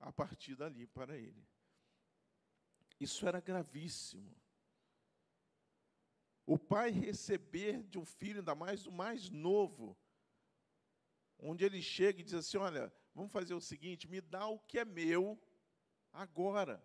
[0.00, 1.46] a partir dali para ele.
[2.98, 4.34] Isso era gravíssimo.
[6.46, 9.94] O pai receber de um filho, ainda mais do mais novo,
[11.38, 14.78] onde ele chega e diz assim: Olha, vamos fazer o seguinte, me dá o que
[14.78, 15.38] é meu
[16.10, 16.82] agora.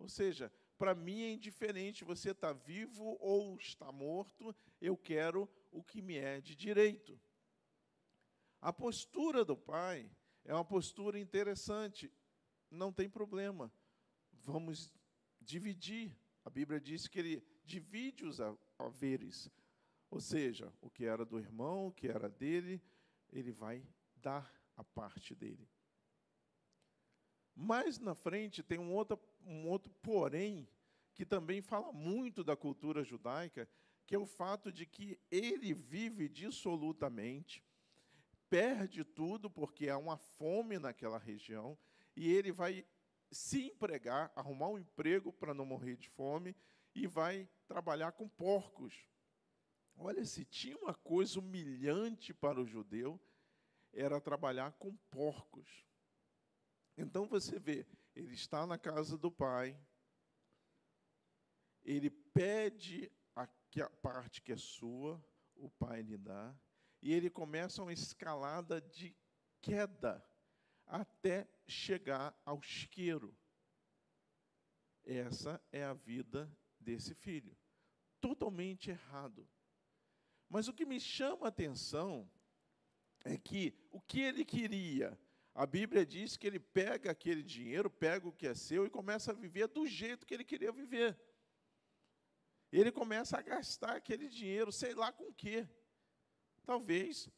[0.00, 5.84] Ou seja, para mim é indiferente você está vivo ou está morto, eu quero o
[5.84, 7.20] que me é de direito.
[8.60, 10.10] A postura do pai
[10.44, 12.10] é uma postura interessante
[12.70, 13.72] não tem problema.
[14.32, 14.92] Vamos
[15.40, 16.16] dividir.
[16.44, 18.38] A Bíblia diz que ele divide os
[18.78, 19.50] haveres.
[20.10, 22.82] Ou seja, o que era do irmão, o que era dele,
[23.28, 23.86] ele vai
[24.16, 25.68] dar a parte dele.
[27.54, 30.68] Mais na frente tem um outro, um outro porém,
[31.14, 33.68] que também fala muito da cultura judaica,
[34.06, 37.62] que é o fato de que ele vive dissolutamente,
[38.48, 41.78] perde tudo porque há uma fome naquela região
[42.16, 42.84] e ele vai
[43.30, 46.56] se empregar, arrumar um emprego para não morrer de fome
[46.94, 49.06] e vai trabalhar com porcos.
[49.96, 53.20] Olha, se tinha uma coisa humilhante para o judeu,
[53.92, 55.86] era trabalhar com porcos.
[56.96, 57.86] Então você vê,
[58.20, 59.78] ele está na casa do pai,
[61.82, 63.46] ele pede a
[64.02, 65.22] parte que é sua,
[65.56, 66.54] o pai lhe dá,
[67.00, 69.16] e ele começa uma escalada de
[69.62, 70.24] queda
[70.86, 73.34] até chegar ao chiqueiro.
[75.02, 77.56] Essa é a vida desse filho.
[78.20, 79.48] Totalmente errado.
[80.48, 82.30] Mas o que me chama a atenção
[83.24, 85.18] é que o que ele queria,
[85.60, 89.30] a Bíblia diz que ele pega aquele dinheiro, pega o que é seu e começa
[89.30, 91.20] a viver do jeito que ele queria viver.
[92.72, 95.68] Ele começa a gastar aquele dinheiro, sei lá com quê.
[96.64, 97.28] Talvez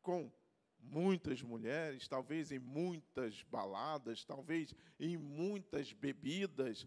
[0.00, 0.32] com
[0.78, 6.86] muitas mulheres, talvez em muitas baladas, talvez em muitas bebidas.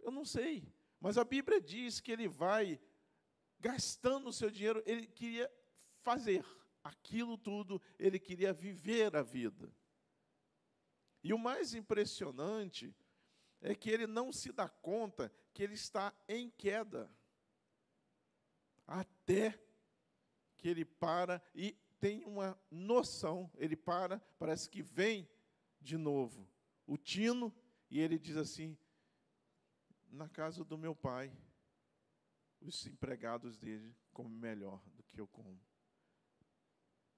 [0.00, 0.66] Eu não sei.
[0.98, 2.80] Mas a Bíblia diz que ele vai
[3.60, 5.48] gastando o seu dinheiro, ele queria
[6.02, 6.44] fazer
[6.82, 9.72] aquilo tudo, ele queria viver a vida.
[11.22, 12.94] E o mais impressionante
[13.60, 17.10] é que ele não se dá conta que ele está em queda.
[18.86, 19.60] Até
[20.56, 25.28] que ele para e tem uma noção, ele para, parece que vem
[25.80, 26.48] de novo
[26.88, 27.54] o tino,
[27.90, 28.76] e ele diz assim:
[30.10, 31.30] na casa do meu pai,
[32.60, 35.60] os empregados dele comem melhor do que eu como.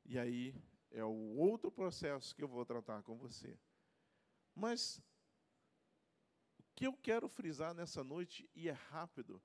[0.04, 0.54] E aí
[0.90, 3.56] é o outro processo que eu vou tratar com você.
[4.60, 5.02] Mas
[6.58, 9.42] o que eu quero frisar nessa noite, e é rápido,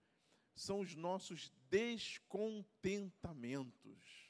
[0.54, 4.30] são os nossos descontentamentos.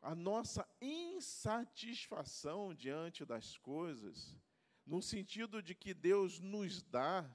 [0.00, 4.34] A nossa insatisfação diante das coisas,
[4.86, 7.30] no sentido de que Deus nos dá,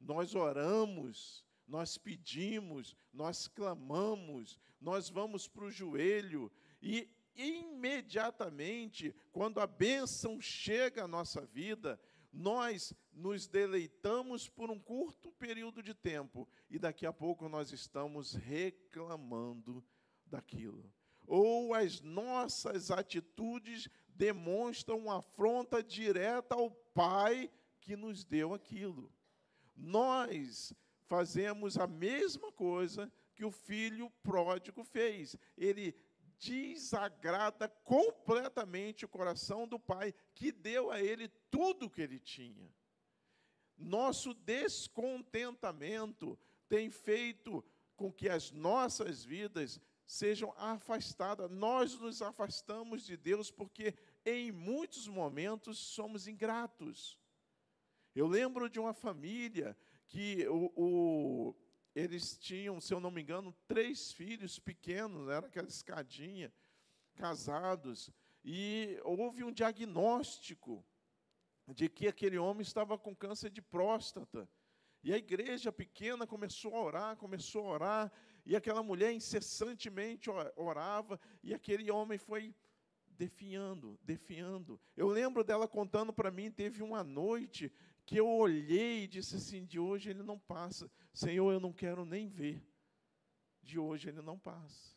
[0.00, 6.50] nós oramos, nós pedimos, nós clamamos, nós vamos para o joelho
[6.82, 7.08] e
[7.38, 11.98] imediatamente, quando a bênção chega à nossa vida,
[12.32, 18.34] nós nos deleitamos por um curto período de tempo e daqui a pouco nós estamos
[18.34, 19.84] reclamando
[20.26, 20.92] daquilo.
[21.26, 29.12] Ou as nossas atitudes demonstram uma afronta direta ao Pai que nos deu aquilo.
[29.76, 30.72] Nós
[31.06, 35.36] fazemos a mesma coisa que o filho pródigo fez.
[35.56, 35.94] Ele
[36.38, 42.72] desagrada completamente o coração do pai, que deu a ele tudo o que ele tinha.
[43.76, 47.64] Nosso descontentamento tem feito
[47.96, 51.50] com que as nossas vidas sejam afastadas.
[51.50, 57.20] Nós nos afastamos de Deus porque, em muitos momentos, somos ingratos.
[58.14, 59.76] Eu lembro de uma família
[60.06, 61.54] que o, o
[61.94, 66.52] eles tinham, se eu não me engano, três filhos pequenos, era aquela escadinha,
[67.14, 68.10] casados,
[68.44, 70.84] e houve um diagnóstico
[71.66, 74.48] de que aquele homem estava com câncer de próstata.
[75.02, 78.12] E a igreja pequena começou a orar, começou a orar,
[78.44, 82.54] e aquela mulher incessantemente orava, e aquele homem foi
[83.10, 84.80] definhando, definhando.
[84.96, 87.72] Eu lembro dela contando para mim, teve uma noite
[88.06, 90.90] que eu olhei e disse assim: de hoje ele não passa.
[91.18, 92.64] Senhor, eu não quero nem ver.
[93.60, 94.96] De hoje ele não passa.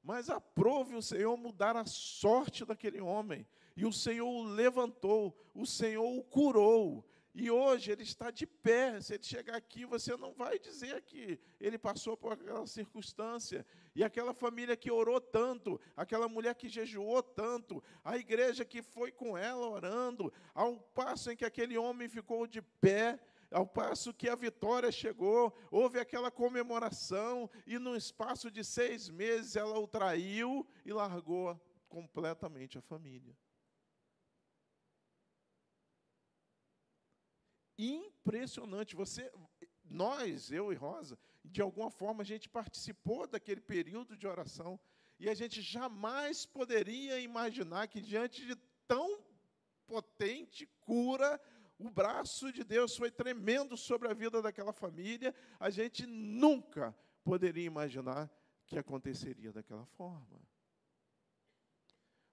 [0.00, 3.44] Mas aprove o Senhor mudar a sorte daquele homem.
[3.76, 7.04] E o Senhor o levantou, o Senhor o curou.
[7.34, 9.00] E hoje ele está de pé.
[9.00, 13.66] Se ele chegar aqui, você não vai dizer que ele passou por aquela circunstância.
[13.96, 19.10] E aquela família que orou tanto, aquela mulher que jejuou tanto, a igreja que foi
[19.10, 23.18] com ela orando, ao passo em que aquele homem ficou de pé,
[23.56, 29.56] ao passo que a vitória chegou, houve aquela comemoração, e no espaço de seis meses
[29.56, 33.34] ela o traiu e largou completamente a família.
[37.78, 38.96] impressionante.
[38.96, 39.30] Você,
[39.84, 44.80] nós, eu e Rosa, de alguma forma a gente participou daquele período de oração
[45.18, 49.22] e a gente jamais poderia imaginar que diante de tão
[49.86, 51.40] potente cura,
[51.78, 55.34] o braço de Deus foi tremendo sobre a vida daquela família.
[55.60, 58.30] A gente nunca poderia imaginar
[58.66, 60.40] que aconteceria daquela forma.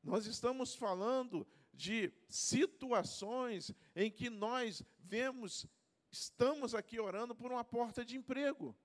[0.01, 5.65] Nós estamos falando de situações em que nós vemos,
[6.11, 8.75] estamos aqui orando por uma porta de emprego.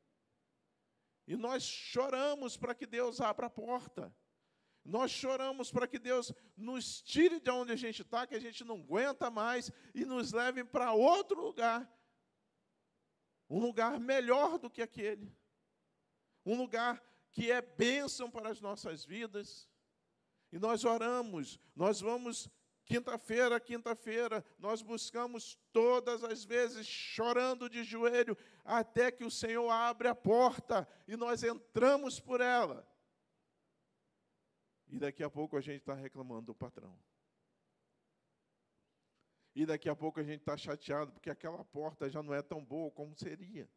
[1.27, 4.15] E nós choramos para que Deus abra a porta.
[4.89, 8.65] Nós choramos para que Deus nos tire de onde a gente está, que a gente
[8.65, 11.87] não aguenta mais, e nos leve para outro lugar.
[13.51, 15.31] Um lugar melhor do que aquele.
[16.45, 19.69] Um lugar que é bênção para as nossas vidas.
[20.51, 22.49] E nós oramos, nós vamos
[22.87, 28.35] quinta-feira, quinta-feira, nós buscamos todas as vezes, chorando de joelho,
[28.65, 32.89] até que o Senhor abre a porta e nós entramos por ela.
[34.91, 36.99] E daqui a pouco a gente está reclamando do patrão.
[39.55, 42.65] E daqui a pouco a gente está chateado porque aquela porta já não é tão
[42.65, 43.69] boa como seria.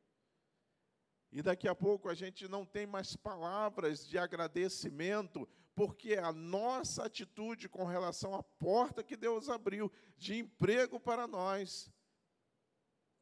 [1.32, 7.06] E daqui a pouco a gente não tem mais palavras de agradecimento, porque a nossa
[7.06, 11.92] atitude com relação à porta que Deus abriu de emprego para nós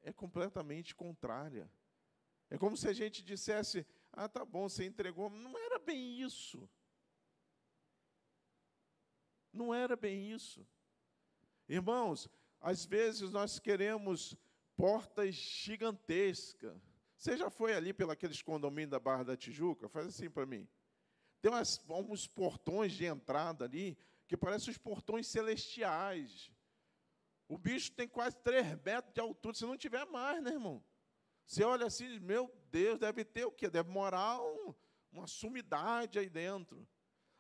[0.01, 1.71] é completamente contrária.
[2.49, 5.29] É como se a gente dissesse: ah, tá bom, você entregou.
[5.29, 6.67] Não era bem isso.
[9.51, 10.65] Não era bem isso.
[11.67, 12.29] Irmãos,
[12.59, 14.35] às vezes nós queremos
[14.75, 16.89] portas gigantescas
[17.19, 19.89] você já foi ali pelos condomínios da Barra da Tijuca?
[19.89, 20.65] Faz assim para mim.
[21.41, 26.49] Tem umas, uns portões de entrada ali que parecem os portões celestiais.
[27.45, 30.81] O bicho tem quase 3 metros de altura, se não tiver mais, né, irmão?
[31.45, 33.69] Você olha assim, meu Deus, deve ter o quê?
[33.69, 34.73] Deve morar um,
[35.11, 36.87] uma sumidade aí dentro.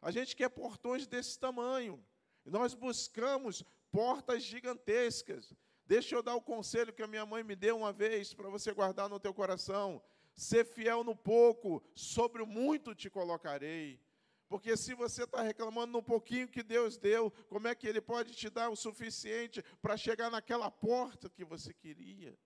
[0.01, 2.03] A gente quer portões desse tamanho.
[2.45, 5.53] Nós buscamos portas gigantescas.
[5.85, 8.71] Deixa eu dar o conselho que a minha mãe me deu uma vez para você
[8.71, 10.01] guardar no teu coração.
[10.35, 13.99] Ser fiel no pouco, sobre o muito te colocarei.
[14.47, 18.33] Porque se você está reclamando no pouquinho que Deus deu, como é que Ele pode
[18.33, 22.37] te dar o suficiente para chegar naquela porta que você queria?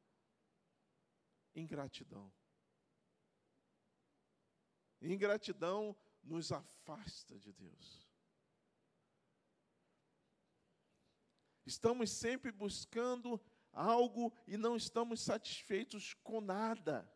[1.56, 2.32] Ingratidão.
[5.01, 8.07] Ingratidão nos afasta de Deus.
[11.65, 13.39] Estamos sempre buscando
[13.71, 17.09] algo e não estamos satisfeitos com nada.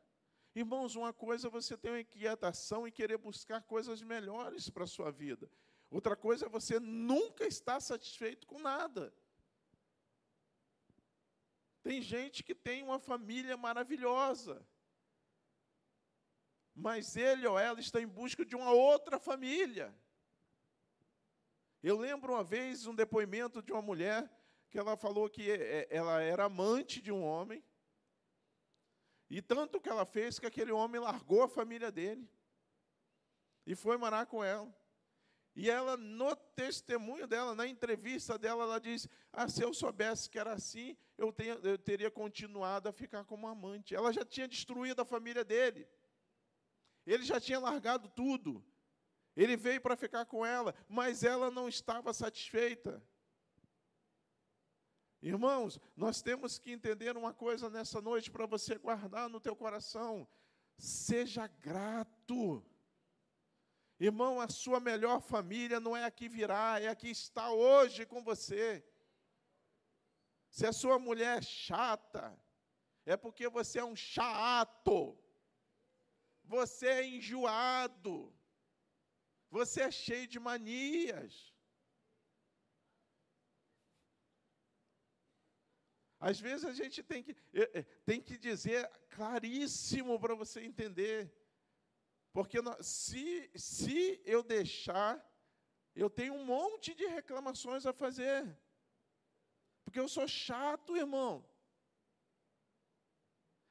[0.55, 4.87] Irmãos, uma coisa é você ter uma inquietação e querer buscar coisas melhores para a
[4.87, 5.51] sua vida.
[5.89, 9.13] Outra coisa é você nunca estar satisfeito com nada.
[11.83, 14.65] Tem gente que tem uma família maravilhosa,
[16.77, 19.91] mas ele ou ela está em busca de uma outra família.
[21.81, 24.31] Eu lembro uma vez um depoimento de uma mulher
[24.69, 27.63] que ela falou que é, é, ela era amante de um homem,
[29.27, 32.29] e tanto que ela fez que aquele homem largou a família dele
[33.65, 34.73] e foi morar com ela.
[35.55, 40.37] E ela, no testemunho dela, na entrevista dela, ela diz: Ah, se eu soubesse que
[40.37, 43.95] era assim, eu, tenha, eu teria continuado a ficar como amante.
[43.95, 45.87] Ela já tinha destruído a família dele.
[47.07, 48.63] Ele já tinha largado tudo.
[49.33, 53.01] Ele veio para ficar com ela, mas ela não estava satisfeita.
[55.21, 60.27] Irmãos, nós temos que entender uma coisa nessa noite para você guardar no teu coração.
[60.77, 62.65] Seja grato.
[63.99, 68.05] Irmão, a sua melhor família não é a que virá, é a que está hoje
[68.05, 68.85] com você.
[70.49, 72.37] Se a sua mulher é chata,
[73.05, 75.17] é porque você é um chato.
[76.55, 78.33] Você é enjoado.
[79.49, 81.33] Você é cheio de manias.
[86.19, 87.35] Às vezes a gente tem que,
[88.05, 91.31] tem que dizer claríssimo para você entender.
[92.33, 95.13] Porque se, se eu deixar,
[95.95, 98.41] eu tenho um monte de reclamações a fazer.
[99.83, 101.47] Porque eu sou chato, irmão.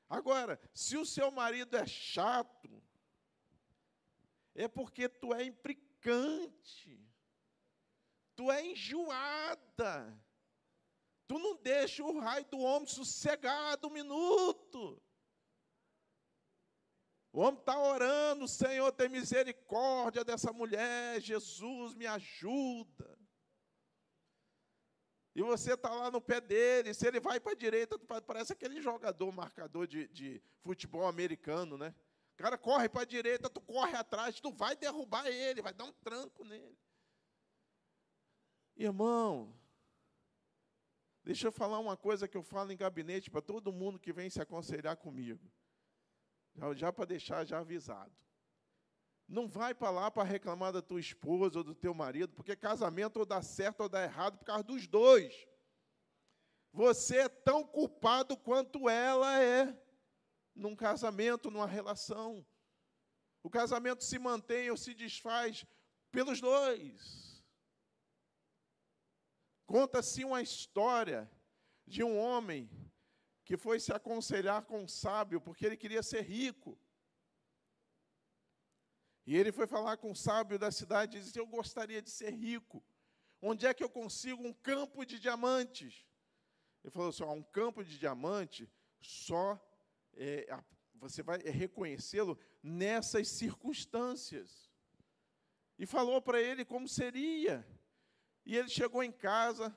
[0.08, 2.82] Agora, se o seu marido é chato,
[4.54, 7.00] é porque tu é implicante,
[8.34, 10.22] tu é enjoada.
[11.26, 15.02] Tu não deixa o raio do homem sossegado um minuto.
[17.32, 23.15] O homem está orando, Senhor, tem misericórdia dessa mulher, Jesus me ajuda.
[25.36, 28.80] E você está lá no pé dele, se ele vai para a direita, parece aquele
[28.80, 31.94] jogador, marcador de, de futebol americano, né?
[32.32, 35.84] O cara corre para a direita, tu corre atrás, tu vai derrubar ele, vai dar
[35.84, 36.78] um tranco nele.
[38.74, 39.54] Irmão,
[41.22, 44.30] Deixa eu falar uma coisa que eu falo em gabinete para todo mundo que vem
[44.30, 45.52] se aconselhar comigo.
[46.54, 48.16] Já, já para deixar já avisado.
[49.28, 53.18] Não vai para lá para reclamar da tua esposa ou do teu marido, porque casamento
[53.18, 55.46] ou dá certo ou dá errado por causa dos dois.
[56.72, 59.76] Você é tão culpado quanto ela é
[60.54, 62.46] num casamento, numa relação.
[63.42, 65.64] O casamento se mantém ou se desfaz
[66.10, 67.44] pelos dois.
[69.66, 71.30] Conta-se uma história
[71.86, 72.70] de um homem
[73.44, 76.78] que foi se aconselhar com um sábio porque ele queria ser rico.
[79.26, 82.30] E ele foi falar com o sábio da cidade e disse: Eu gostaria de ser
[82.30, 82.82] rico.
[83.42, 86.06] Onde é que eu consigo um campo de diamantes?
[86.84, 88.70] Ele falou assim: um campo de diamante
[89.00, 89.60] só
[90.14, 90.46] é,
[90.94, 94.70] você vai reconhecê-lo nessas circunstâncias.
[95.78, 97.66] E falou para ele como seria.
[98.44, 99.76] E ele chegou em casa,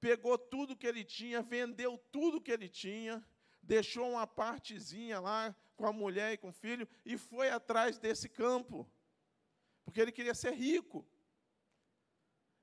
[0.00, 3.26] pegou tudo que ele tinha, vendeu tudo que ele tinha,
[3.62, 8.28] deixou uma partezinha lá com a mulher e com o filho e foi atrás desse
[8.28, 8.90] campo,
[9.84, 11.06] porque ele queria ser rico.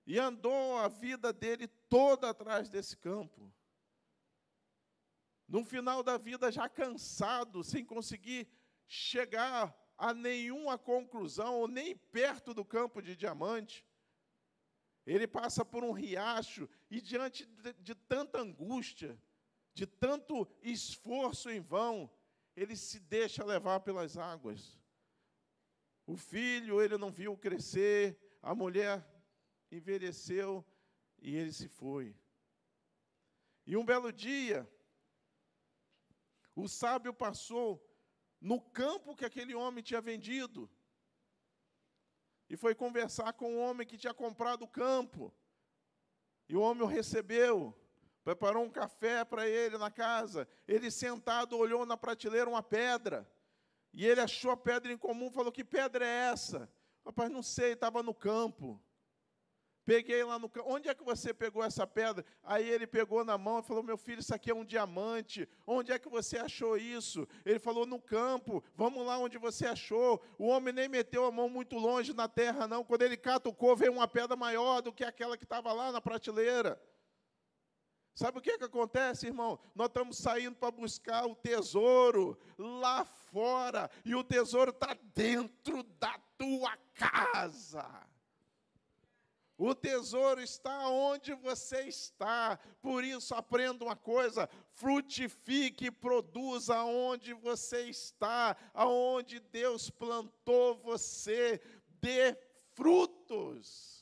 [0.06, 3.54] E andou a vida dele toda atrás desse campo.
[5.48, 8.48] No final da vida, já cansado, sem conseguir
[8.88, 13.86] chegar a nenhuma conclusão, ou nem perto do campo de diamante,
[15.06, 19.20] ele passa por um riacho e, diante de, de tanta angústia,
[19.80, 22.12] de tanto esforço em vão,
[22.54, 24.78] ele se deixa levar pelas águas.
[26.06, 29.08] O filho, ele não viu crescer, a mulher
[29.72, 30.66] envelheceu
[31.22, 32.14] e ele se foi.
[33.66, 34.70] E um belo dia,
[36.54, 37.82] o sábio passou
[38.42, 40.70] no campo que aquele homem tinha vendido
[42.50, 45.34] e foi conversar com o homem que tinha comprado o campo.
[46.50, 47.74] E o homem o recebeu,
[48.24, 50.48] preparou um café para ele na casa.
[50.68, 53.30] Ele sentado olhou na prateleira uma pedra.
[53.94, 56.70] E ele achou a pedra em comum, falou: "Que pedra é essa?"
[57.06, 58.80] Rapaz, não sei, estava no campo.
[59.90, 60.72] Peguei lá no campo.
[60.72, 62.24] Onde é que você pegou essa pedra?
[62.44, 65.50] Aí ele pegou na mão e falou: Meu filho, isso aqui é um diamante.
[65.66, 67.28] Onde é que você achou isso?
[67.44, 68.64] Ele falou: No campo.
[68.76, 70.22] Vamos lá onde você achou.
[70.38, 72.84] O homem nem meteu a mão muito longe na terra, não.
[72.84, 76.80] Quando ele catucou, veio uma pedra maior do que aquela que estava lá na prateleira.
[78.20, 79.58] Sabe o que, que acontece, irmão?
[79.74, 86.20] Nós estamos saindo para buscar o tesouro lá fora, e o tesouro está dentro da
[86.38, 87.90] tua casa.
[89.58, 92.60] O tesouro está onde você está.
[92.82, 101.62] Por isso, aprenda uma coisa: frutifique e produza onde você está, aonde Deus plantou você.
[102.02, 102.38] Dê
[102.74, 103.99] frutos.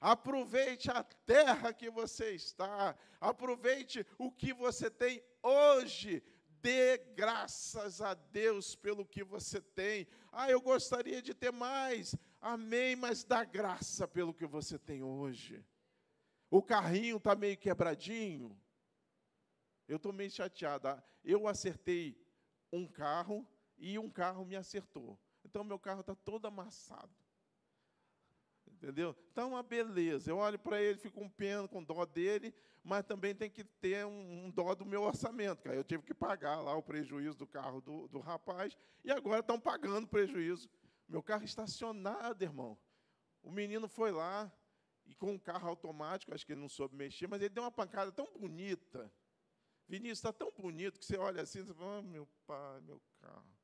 [0.00, 2.96] Aproveite a terra que você está.
[3.20, 6.22] Aproveite o que você tem hoje.
[6.60, 10.06] Dê graças a Deus pelo que você tem.
[10.32, 12.14] Ah, eu gostaria de ter mais.
[12.40, 15.64] Amém, mas dá graça pelo que você tem hoje.
[16.50, 18.58] O carrinho está meio quebradinho.
[19.88, 20.88] Eu estou meio chateado.
[20.88, 22.18] Ah, eu acertei
[22.72, 23.46] um carro
[23.78, 25.18] e um carro me acertou.
[25.44, 27.14] Então, meu carro está todo amassado.
[28.76, 29.16] Entendeu?
[29.32, 30.30] Então, uma beleza.
[30.30, 32.54] Eu olho para ele, fico com pena, com dó dele,
[32.84, 35.62] mas também tem que ter um, um dó do meu orçamento.
[35.62, 35.76] Cara.
[35.76, 39.58] Eu tive que pagar lá o prejuízo do carro do, do rapaz, e agora estão
[39.58, 40.68] pagando prejuízo
[41.08, 42.78] meu carro estacionado, irmão.
[43.42, 44.52] O menino foi lá
[45.06, 47.70] e com um carro automático, acho que ele não soube mexer, mas ele deu uma
[47.70, 49.12] pancada tão bonita.
[49.88, 53.55] Vinícius, está tão bonito que você olha assim e fala, oh, meu pai, meu carro.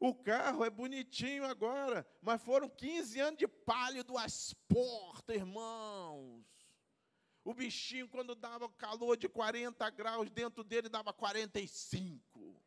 [0.00, 6.42] O carro é bonitinho agora, mas foram 15 anos de pálido às portas, irmãos.
[7.44, 12.58] O bichinho, quando dava calor de 40 graus, dentro dele dava 45.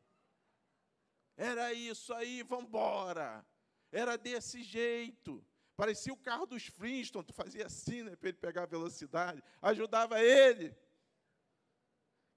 [1.36, 3.44] Era isso aí, vamos embora.
[3.92, 5.44] Era desse jeito.
[5.76, 9.44] Parecia o carro dos Flintstones, tu fazia assim, né, para ele pegar a velocidade.
[9.60, 10.76] Ajudava ele.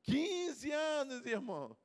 [0.05, 1.77] 15 anos, irmão.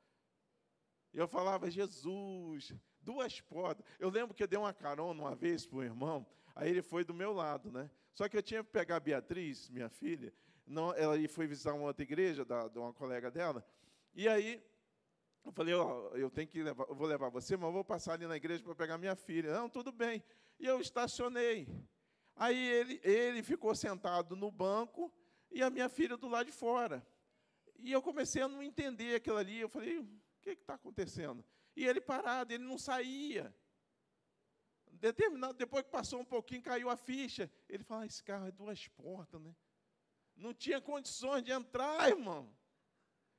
[1.13, 3.85] E eu falava, Jesus, duas portas.
[3.99, 6.25] Eu lembro que eu dei uma carona uma vez para o irmão,
[6.55, 7.89] aí ele foi do meu lado, né?
[8.13, 10.33] Só que eu tinha que pegar a Beatriz, minha filha,
[10.65, 13.65] não, ela foi visitar uma outra igreja da, de uma colega dela,
[14.13, 14.63] e aí
[15.43, 18.13] eu falei, ó, eu tenho que levar, eu vou levar você, mas eu vou passar
[18.13, 19.53] ali na igreja para pegar minha filha.
[19.53, 20.23] Não, tudo bem.
[20.59, 21.67] E eu estacionei.
[22.35, 25.11] Aí ele, ele ficou sentado no banco
[25.49, 27.05] e a minha filha do lado de fora.
[27.79, 29.59] E eu comecei a não entender aquilo ali.
[29.59, 30.07] Eu falei, o
[30.41, 31.43] que está acontecendo?
[31.75, 33.53] E ele parado, ele não saía.
[34.91, 37.49] Determinado, depois que passou um pouquinho, caiu a ficha.
[37.67, 39.55] Ele falou, ah, esse carro é duas portas, né?
[40.35, 42.55] Não tinha condições de entrar, irmão.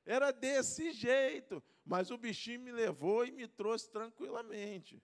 [0.05, 1.63] Era desse jeito.
[1.85, 5.01] Mas o bichinho me levou e me trouxe tranquilamente.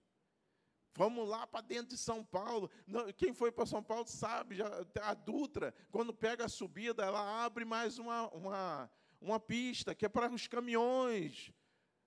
[0.96, 2.70] Vamos lá para dentro de São Paulo.
[3.16, 4.68] Quem foi para São Paulo sabe, já,
[5.02, 8.92] a Dutra, quando pega a subida, ela abre mais uma, uma,
[9.22, 11.54] uma pista, que é para os caminhões,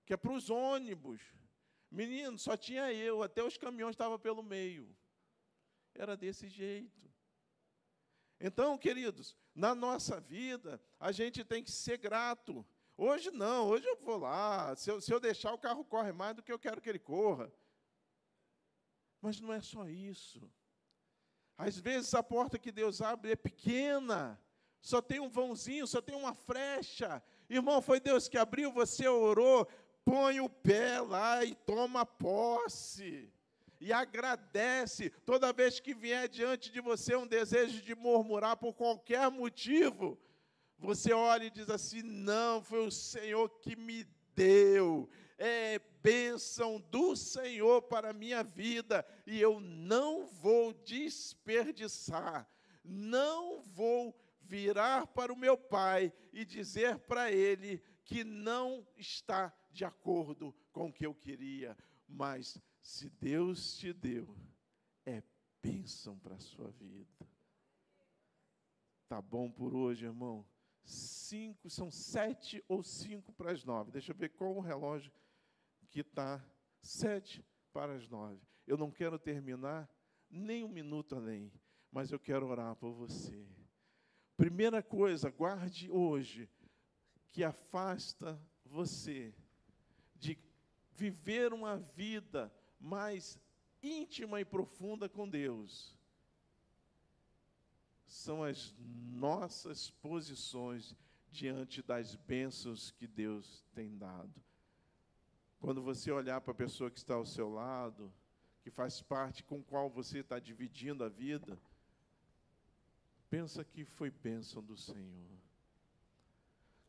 [0.05, 1.21] que é para os ônibus.
[1.89, 4.95] Menino, só tinha eu, até os caminhões estavam pelo meio.
[5.93, 7.11] Era desse jeito.
[8.39, 12.65] Então, queridos, na nossa vida, a gente tem que ser grato.
[12.97, 14.75] Hoje não, hoje eu vou lá.
[14.75, 16.99] Se eu, se eu deixar, o carro corre mais do que eu quero que ele
[16.99, 17.51] corra.
[19.21, 20.51] Mas não é só isso.
[21.57, 24.39] Às vezes a porta que Deus abre é pequena,
[24.81, 27.23] só tem um vãozinho, só tem uma frecha.
[27.49, 29.67] Irmão, foi Deus que abriu, você orou,
[30.05, 33.31] põe o pé lá e toma posse.
[33.79, 39.29] E agradece toda vez que vier diante de você um desejo de murmurar por qualquer
[39.29, 40.17] motivo.
[40.79, 44.05] Você olha e diz assim: não, foi o Senhor que me
[44.35, 45.09] deu.
[45.37, 52.47] É bênção do Senhor para a minha vida e eu não vou desperdiçar,
[52.83, 59.85] não vou virar para o meu pai e dizer para ele que não está de
[59.85, 61.77] acordo com o que eu queria,
[62.07, 64.35] mas se Deus te deu,
[65.05, 65.23] é
[65.61, 67.27] bênção para a sua vida.
[69.07, 70.45] Tá bom por hoje, irmão?
[70.83, 73.91] Cinco, são sete ou cinco para as nove.
[73.91, 75.11] Deixa eu ver qual o relógio
[75.89, 76.43] que está
[76.81, 78.41] sete para as nove.
[78.67, 79.89] Eu não quero terminar
[80.29, 81.51] nem um minuto além,
[81.91, 83.47] mas eu quero orar por você.
[84.35, 86.49] Primeira coisa, guarde hoje
[87.33, 89.33] que afasta você
[90.15, 90.37] de
[90.95, 93.39] viver uma vida mais
[93.81, 95.97] íntima e profunda com Deus.
[98.05, 100.95] São as nossas posições
[101.31, 104.41] diante das bênçãos que Deus tem dado.
[105.59, 108.13] Quando você olhar para a pessoa que está ao seu lado,
[108.61, 111.59] que faz parte com qual você está dividindo a vida,
[113.27, 115.43] pensa que foi bênção do Senhor.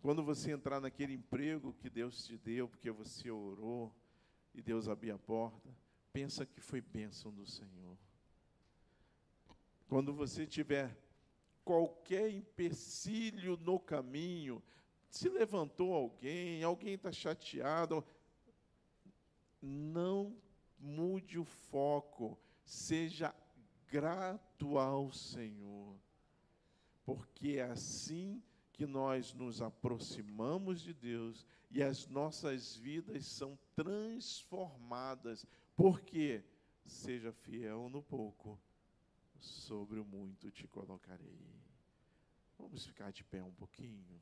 [0.04, 3.90] Quando você entrar naquele emprego que Deus te deu, porque você orou
[4.54, 5.74] e Deus abriu a porta,
[6.12, 7.96] pensa que foi bênção do Senhor.
[9.88, 10.94] Quando você tiver
[11.64, 14.62] qualquer empecilho no caminho,
[15.08, 18.04] se levantou alguém, alguém está chateado,
[19.62, 20.36] não
[20.78, 23.34] mude o foco, seja
[23.86, 25.96] grato ao Senhor
[27.04, 28.42] porque é assim
[28.74, 35.46] que nós nos aproximamos de Deus e as nossas vidas são transformadas.
[35.76, 36.44] Porque
[36.84, 38.60] seja fiel no pouco,
[39.38, 41.38] sobre o muito te colocarei.
[42.58, 44.20] Vamos ficar de pé um pouquinho.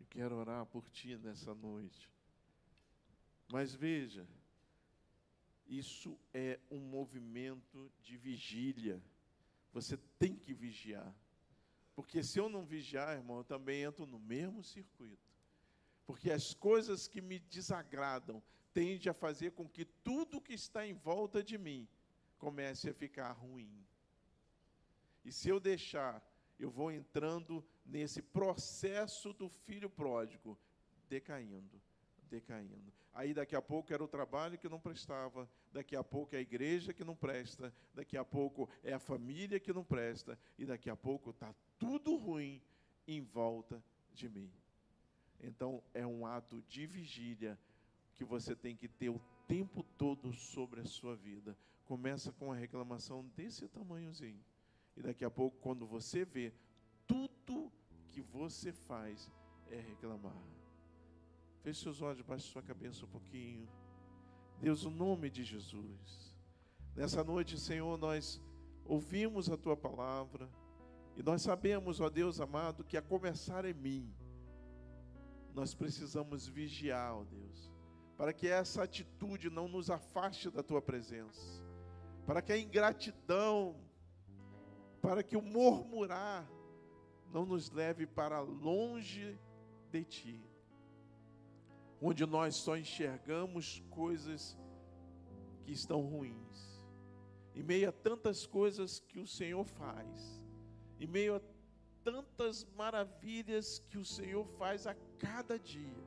[0.00, 2.10] Eu quero orar por ti nessa noite.
[3.48, 4.26] Mas veja,
[5.68, 9.00] isso é um movimento de vigília.
[9.72, 11.14] Você tem que vigiar.
[11.96, 15.34] Porque se eu não vigiar, irmão, eu também entro no mesmo circuito.
[16.06, 18.42] Porque as coisas que me desagradam
[18.74, 21.88] tendem a fazer com que tudo que está em volta de mim
[22.36, 23.82] comece a ficar ruim.
[25.24, 26.22] E se eu deixar,
[26.58, 30.58] eu vou entrando nesse processo do filho pródigo,
[31.08, 31.80] decaindo,
[32.28, 32.92] decaindo.
[33.12, 36.42] Aí daqui a pouco era o trabalho que não prestava, daqui a pouco é a
[36.42, 40.90] igreja que não presta, daqui a pouco é a família que não presta, e daqui
[40.90, 42.60] a pouco está tudo ruim
[43.06, 43.82] em volta
[44.12, 44.52] de mim.
[45.40, 47.58] Então é um ato de vigília
[48.14, 51.56] que você tem que ter o tempo todo sobre a sua vida.
[51.84, 54.44] Começa com a reclamação desse tamanhozinho.
[54.96, 56.52] E daqui a pouco, quando você vê,
[57.06, 57.70] tudo
[58.10, 59.30] que você faz
[59.70, 60.36] é reclamar.
[61.66, 63.68] Feche seus olhos, baixe sua cabeça um pouquinho.
[64.60, 66.38] Deus, o nome de Jesus.
[66.94, 68.40] Nessa noite, Senhor, nós
[68.84, 70.48] ouvimos a tua palavra
[71.16, 74.14] e nós sabemos, ó Deus amado, que a começar em mim,
[75.52, 77.72] nós precisamos vigiar, ó Deus,
[78.16, 81.60] para que essa atitude não nos afaste da tua presença,
[82.24, 83.74] para que a ingratidão,
[85.02, 86.48] para que o murmurar
[87.32, 89.36] não nos leve para longe
[89.90, 90.45] de ti
[92.06, 94.56] onde nós só enxergamos coisas
[95.64, 96.84] que estão ruins.
[97.52, 100.40] Em meio a tantas coisas que o Senhor faz,
[101.00, 101.40] em meio a
[102.04, 106.06] tantas maravilhas que o Senhor faz a cada dia,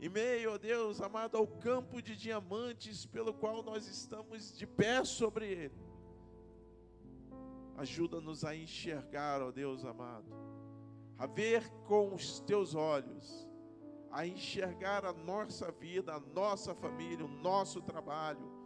[0.00, 5.04] em meio, ó Deus amado, ao campo de diamantes pelo qual nós estamos de pé
[5.04, 5.88] sobre ele.
[7.76, 10.32] Ajuda-nos a enxergar, ó Deus amado,
[11.18, 13.47] a ver com os teus olhos
[14.10, 18.58] a enxergar a nossa vida, a nossa família, o nosso trabalho,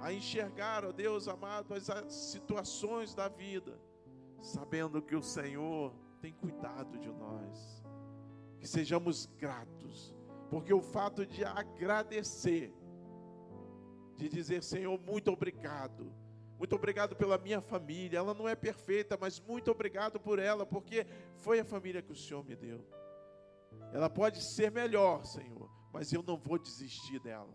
[0.00, 3.78] a enxergar, ó Deus amado, as situações da vida,
[4.40, 7.84] sabendo que o Senhor tem cuidado de nós,
[8.58, 10.14] que sejamos gratos,
[10.50, 12.74] Porque o fato de agradecer,
[14.16, 16.12] de dizer, Senhor, muito obrigado.
[16.58, 18.18] Muito obrigado pela minha família.
[18.18, 21.06] Ela não é perfeita, mas muito obrigado por ela, porque
[21.36, 22.84] foi a família que o Senhor me deu.
[23.92, 27.54] Ela pode ser melhor, Senhor, mas eu não vou desistir dela.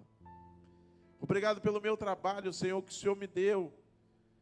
[1.19, 3.73] Obrigado pelo meu trabalho, Senhor, que o Senhor me deu.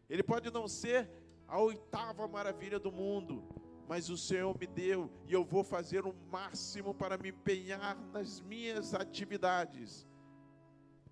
[0.10, 1.10] Ele pode não ser
[1.48, 3.44] a oitava maravilha do mundo,
[3.88, 8.42] mas o Senhor me deu e eu vou fazer o máximo para me empenhar nas
[8.42, 10.08] minhas atividades,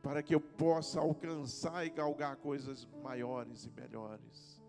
[0.02, 4.61] para que eu possa alcançar e galgar coisas maiores e melhores.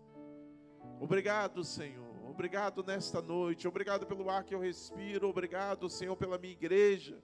[0.99, 2.14] Obrigado, Senhor.
[2.29, 3.67] Obrigado nesta noite.
[3.67, 5.29] Obrigado pelo ar que eu respiro.
[5.29, 7.23] Obrigado, Senhor, pela minha igreja.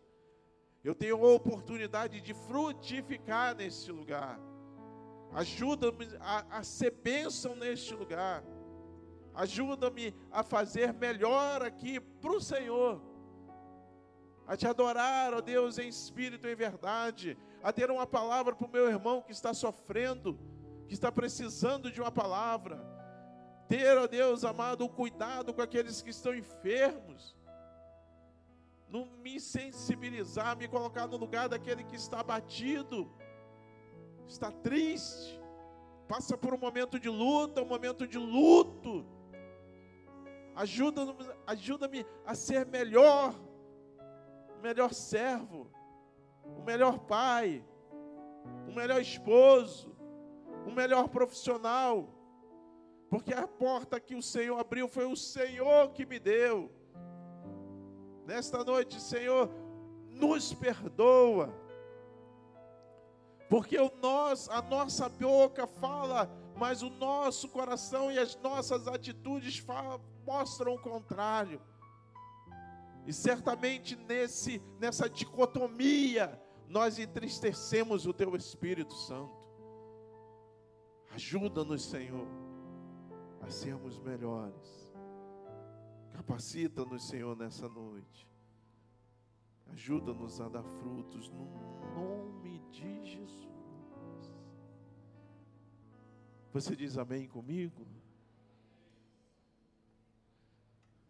[0.84, 4.40] Eu tenho a oportunidade de frutificar neste lugar.
[5.34, 8.44] Ajuda-me a, a ser bênção neste lugar.
[9.34, 13.02] Ajuda-me a fazer melhor aqui para o Senhor.
[14.46, 17.38] A te adorar, ó Deus, em espírito e em verdade.
[17.64, 20.38] A ter uma palavra para o meu irmão que está sofrendo,
[20.88, 22.91] que está precisando de uma palavra.
[23.72, 27.38] Ter, ó Deus amado, o cuidado com aqueles que estão enfermos
[28.90, 33.10] não me sensibilizar, me colocar no lugar daquele que está abatido,
[34.28, 35.40] está triste,
[36.06, 39.06] passa por um momento de luta, um momento de luto.
[40.54, 41.16] Ajuda-me
[41.48, 41.90] ajuda
[42.26, 43.34] a ser melhor,
[44.58, 45.72] o melhor servo,
[46.44, 47.64] o melhor pai,
[48.68, 49.96] o melhor esposo,
[50.68, 52.21] o melhor profissional,
[53.12, 56.72] porque a porta que o Senhor abriu foi o Senhor que me deu.
[58.26, 59.52] Nesta noite, Senhor,
[60.10, 61.54] nos perdoa.
[63.50, 69.58] Porque o nós, a nossa boca fala, mas o nosso coração e as nossas atitudes
[69.58, 71.62] falam, mostram o contrário.
[73.06, 79.36] E certamente nesse nessa dicotomia nós entristecemos o teu Espírito Santo.
[81.14, 82.26] Ajuda-nos, Senhor,
[83.42, 84.92] a sermos melhores.
[86.14, 88.28] Capacita-nos, Senhor, nessa noite.
[89.72, 91.46] Ajuda-nos a dar frutos no
[91.96, 93.52] nome de Jesus.
[96.54, 97.88] Você diz amém comigo?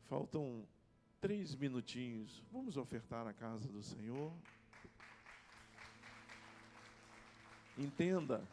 [0.07, 0.67] Faltam
[1.19, 2.43] três minutinhos.
[2.51, 4.31] Vamos ofertar a casa do Senhor.
[7.77, 8.47] Entenda,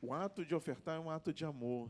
[0.00, 1.88] o ato de ofertar é um ato de amor.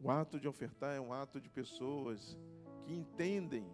[0.00, 2.38] O ato de ofertar é um ato de pessoas
[2.84, 3.66] que entendem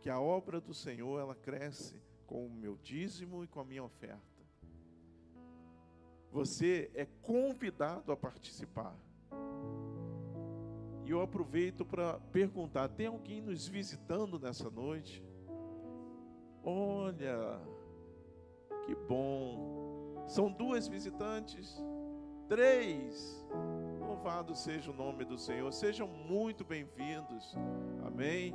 [0.00, 3.84] que a obra do Senhor ela cresce com o meu dízimo e com a minha
[3.84, 4.22] oferta.
[6.30, 8.96] Você é convidado a participar.
[11.04, 15.24] E eu aproveito para perguntar: tem alguém nos visitando nessa noite?
[16.62, 17.60] Olha,
[18.84, 20.24] que bom.
[20.26, 21.82] São duas visitantes?
[22.46, 23.42] Três.
[24.18, 25.72] Louvado seja o nome do Senhor.
[25.72, 27.54] Sejam muito bem-vindos.
[28.04, 28.52] Amém.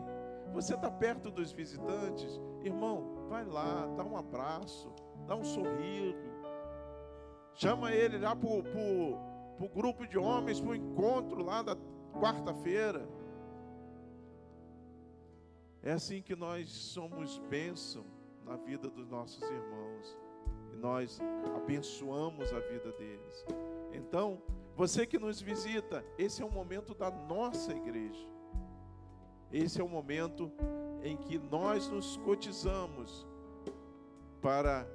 [0.51, 2.37] Você está perto dos visitantes?
[2.65, 4.91] Irmão, vai lá, dá um abraço,
[5.25, 6.29] dá um sorriso.
[7.53, 11.77] Chama ele lá para o grupo de homens, para o encontro lá da
[12.19, 13.07] quarta-feira.
[15.81, 18.05] É assim que nós somos bênção
[18.43, 20.19] na vida dos nossos irmãos.
[20.73, 21.21] E nós
[21.55, 23.45] abençoamos a vida deles.
[23.93, 24.41] Então,
[24.75, 28.27] você que nos visita, esse é o momento da nossa igreja.
[29.51, 30.51] Esse é o momento
[31.03, 33.27] em que nós nos cotizamos
[34.41, 34.87] para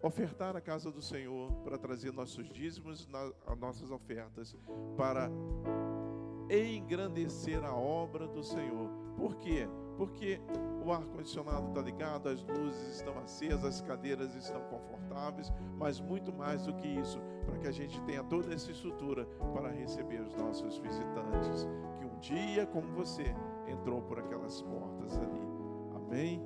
[0.00, 3.08] ofertar a casa do Senhor, para trazer nossos dízimos,
[3.46, 4.56] as nossas ofertas,
[4.96, 5.30] para
[6.48, 8.88] engrandecer a obra do Senhor.
[9.16, 9.68] Por quê?
[10.00, 10.40] Porque
[10.82, 16.64] o ar-condicionado está ligado, as luzes estão acesas, as cadeiras estão confortáveis, mas muito mais
[16.64, 20.78] do que isso, para que a gente tenha toda essa estrutura para receber os nossos
[20.78, 21.68] visitantes,
[21.98, 23.24] que um dia, como você,
[23.68, 25.42] entrou por aquelas portas ali.
[25.94, 26.42] Amém?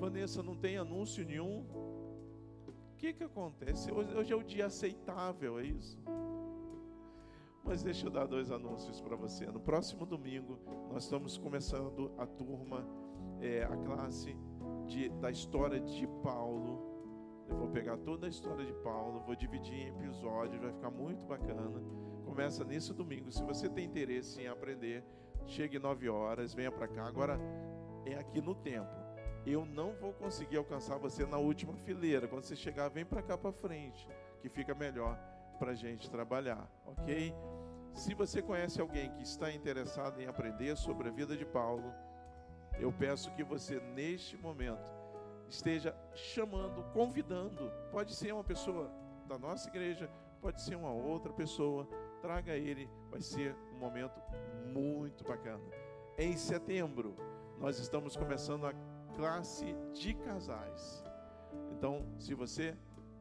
[0.00, 1.64] Vanessa, não tem anúncio nenhum?
[2.66, 3.92] O que, que acontece?
[3.92, 5.96] Hoje, hoje é o dia aceitável, é isso?
[7.64, 9.46] Mas deixa eu dar dois anúncios para você.
[9.46, 10.58] No próximo domingo,
[10.90, 12.86] nós estamos começando a turma,
[13.40, 14.36] é, a classe
[14.86, 16.86] de, da história de Paulo.
[17.48, 21.24] Eu vou pegar toda a história de Paulo, vou dividir em episódios, vai ficar muito
[21.26, 21.82] bacana.
[22.24, 23.30] Começa nesse domingo.
[23.30, 25.04] Se você tem interesse em aprender,
[25.46, 27.06] chegue nove horas, venha para cá.
[27.06, 27.38] Agora
[28.04, 28.98] é aqui no templo.
[29.46, 32.28] Eu não vou conseguir alcançar você na última fileira.
[32.28, 34.06] Quando você chegar, vem para cá para frente,
[34.42, 35.18] que fica melhor
[35.58, 37.34] para a gente trabalhar, ok?
[37.94, 41.92] Se você conhece alguém que está interessado em aprender sobre a vida de Paulo,
[42.80, 44.92] Eu peço que você, neste momento,
[45.48, 47.70] esteja chamando, convidando.
[47.90, 48.88] Pode ser uma pessoa
[49.26, 50.08] da nossa igreja,
[50.40, 51.88] pode ser uma outra pessoa.
[52.22, 54.20] Traga ele, vai ser um momento
[54.72, 55.62] muito bacana.
[56.16, 57.16] Em setembro,
[57.58, 58.72] nós estamos começando a
[59.16, 61.02] classe de casais.
[61.72, 62.76] Então, se você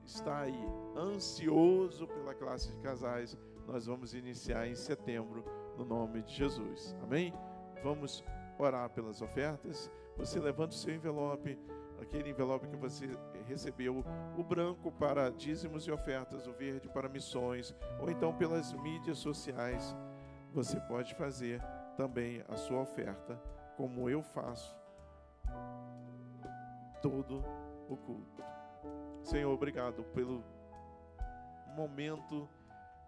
[0.08, 0.58] está aí
[0.96, 5.44] ansioso pela classe de casais, nós vamos iniciar em setembro,
[5.78, 6.96] no nome de Jesus.
[7.04, 7.34] Amém?
[7.84, 8.24] Vamos
[8.58, 9.92] orar pelas ofertas.
[10.16, 11.60] Você levanta o seu envelope,
[12.02, 13.10] aquele envelope que você
[13.46, 14.04] recebeu,
[14.38, 19.96] o branco para dízimos e ofertas, o verde para missões, ou então pelas mídias sociais.
[20.54, 21.62] Você pode fazer
[21.98, 23.36] também a sua oferta,
[23.76, 24.76] como eu faço
[27.02, 27.44] todo
[27.90, 28.57] o culto.
[29.28, 30.42] Senhor, obrigado pelo
[31.76, 32.48] momento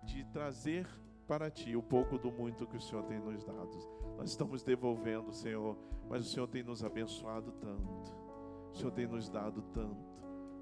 [0.04, 0.86] de trazer
[1.26, 3.70] para ti o pouco do muito que o Senhor tem nos dado.
[4.18, 5.78] Nós estamos devolvendo, Senhor,
[6.10, 8.12] mas o Senhor tem nos abençoado tanto.
[8.70, 10.14] O Senhor tem nos dado tanto.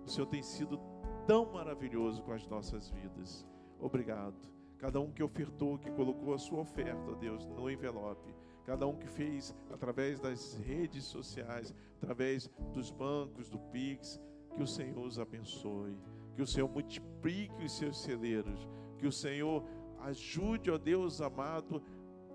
[0.05, 0.79] O Senhor tem sido
[1.25, 3.43] tão maravilhoso com as nossas vidas.
[3.79, 4.37] Obrigado.
[4.77, 8.31] Cada um que ofertou, que colocou a sua oferta, Deus, no envelope.
[8.63, 14.21] Cada um que fez através das redes sociais, através dos bancos, do Pix,
[14.57, 15.97] que o Senhor os abençoe.
[16.35, 18.67] Que o Senhor multiplique os seus celeiros.
[18.97, 19.63] Que o Senhor
[19.99, 21.81] Ajude, ó Deus amado,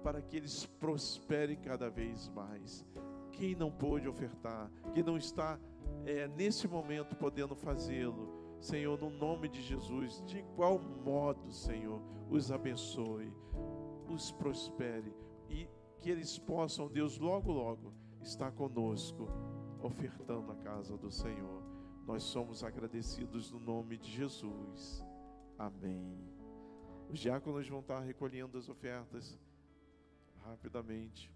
[0.02, 2.84] para que eles prosperem cada vez mais.
[3.30, 5.58] Quem não pôde ofertar, quem não está
[6.04, 8.28] é, nesse momento podendo fazê-lo,
[8.60, 13.32] Senhor, no nome de Jesus, de igual modo, Senhor, os abençoe,
[14.08, 15.14] os prospere
[15.48, 15.68] e
[16.00, 19.28] que eles possam, Deus, logo, logo estar conosco,
[19.80, 21.61] ofertando a casa do Senhor.
[22.06, 25.04] Nós somos agradecidos no nome de Jesus.
[25.58, 26.18] Amém.
[27.08, 29.38] Os diáconos vão estar recolhendo as ofertas
[30.44, 31.30] rapidamente.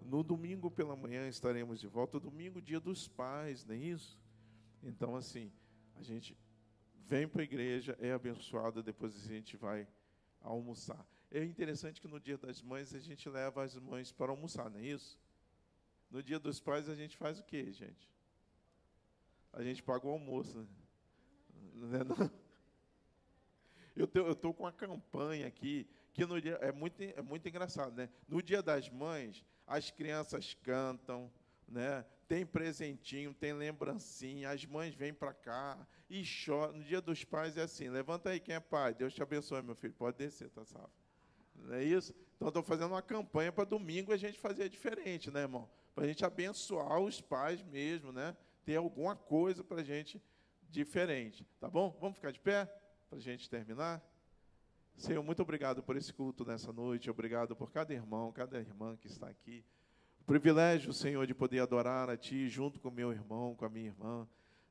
[0.00, 2.20] No domingo pela manhã estaremos de volta.
[2.20, 4.20] Domingo, dia dos pais, não é isso?
[4.82, 5.52] Então, assim,
[5.96, 6.38] a gente
[7.08, 9.88] vem para a igreja, é abençoada, depois a gente vai
[10.40, 11.04] almoçar.
[11.30, 14.78] É interessante que no dia das mães a gente leva as mães para almoçar, não
[14.78, 15.18] é isso?
[16.10, 18.08] No dia dos pais a gente faz o quê, gente?
[19.56, 20.58] a gente paga o almoço.
[20.58, 20.66] Né?
[21.74, 22.30] Não é não?
[23.94, 28.10] Eu estou com uma campanha aqui, que no dia, é, muito, é muito engraçado, né?
[28.28, 31.32] No dia das mães, as crianças cantam,
[31.66, 32.04] né?
[32.28, 36.74] tem presentinho, tem lembrancinha, as mães vêm para cá e choram.
[36.74, 39.74] No dia dos pais é assim, levanta aí quem é pai, Deus te abençoe, meu
[39.74, 40.90] filho, pode descer, tá salvo.
[41.64, 42.14] Não é isso?
[42.36, 45.68] Então, estou fazendo uma campanha para domingo a gente fazer diferente, né, irmão?
[45.94, 48.36] Para a gente abençoar os pais mesmo, né?
[48.66, 50.20] ter alguma coisa para a gente
[50.68, 51.46] diferente.
[51.60, 51.96] Tá bom?
[52.00, 52.66] Vamos ficar de pé
[53.08, 54.02] para a gente terminar?
[54.96, 57.08] Senhor, muito obrigado por esse culto nessa noite.
[57.08, 59.64] Obrigado por cada irmão, cada irmã que está aqui.
[60.20, 63.86] O privilégio, Senhor, de poder adorar a Ti junto com meu irmão, com a minha
[63.86, 64.28] irmã.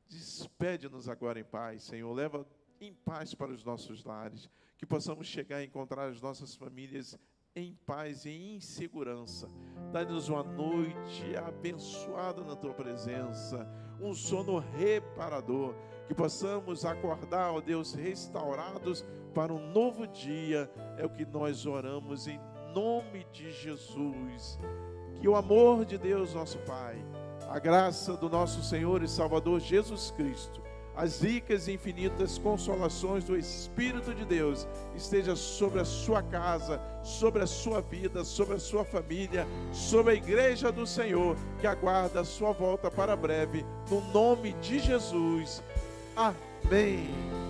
[0.10, 2.12] Despede-nos agora em paz, Senhor.
[2.12, 2.45] Leva
[2.80, 4.50] em paz para os nossos lares.
[4.78, 7.18] Que possamos chegar a encontrar as nossas famílias
[7.56, 9.48] em paz e em segurança.
[9.92, 13.66] Dá-nos uma noite abençoada na tua presença,
[14.02, 15.74] um sono reparador,
[16.06, 20.70] que possamos acordar, ó Deus, restaurados para um novo dia.
[20.98, 22.40] É o que nós oramos em
[22.74, 24.60] nome de Jesus.
[25.22, 26.98] Que o amor de Deus, nosso Pai,
[27.48, 30.62] a graça do nosso Senhor e Salvador Jesus Cristo,
[30.96, 37.44] as ricas e infinitas consolações do Espírito de Deus esteja sobre a sua casa, sobre
[37.44, 42.26] a sua vida, sobre a sua família, sobre a igreja do Senhor que aguarda a
[42.26, 45.62] sua volta para breve, no nome de Jesus.
[46.16, 47.45] Amém.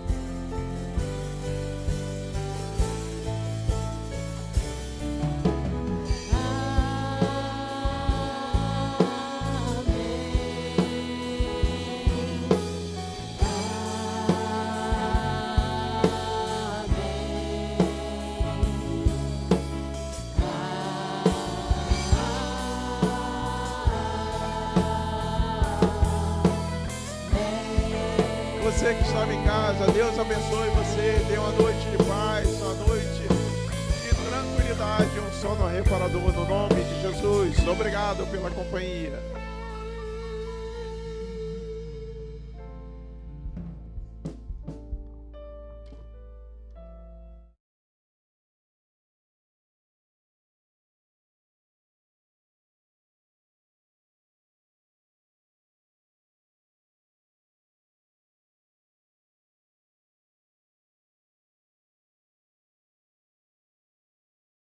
[37.68, 39.35] Obrigado pela companhia.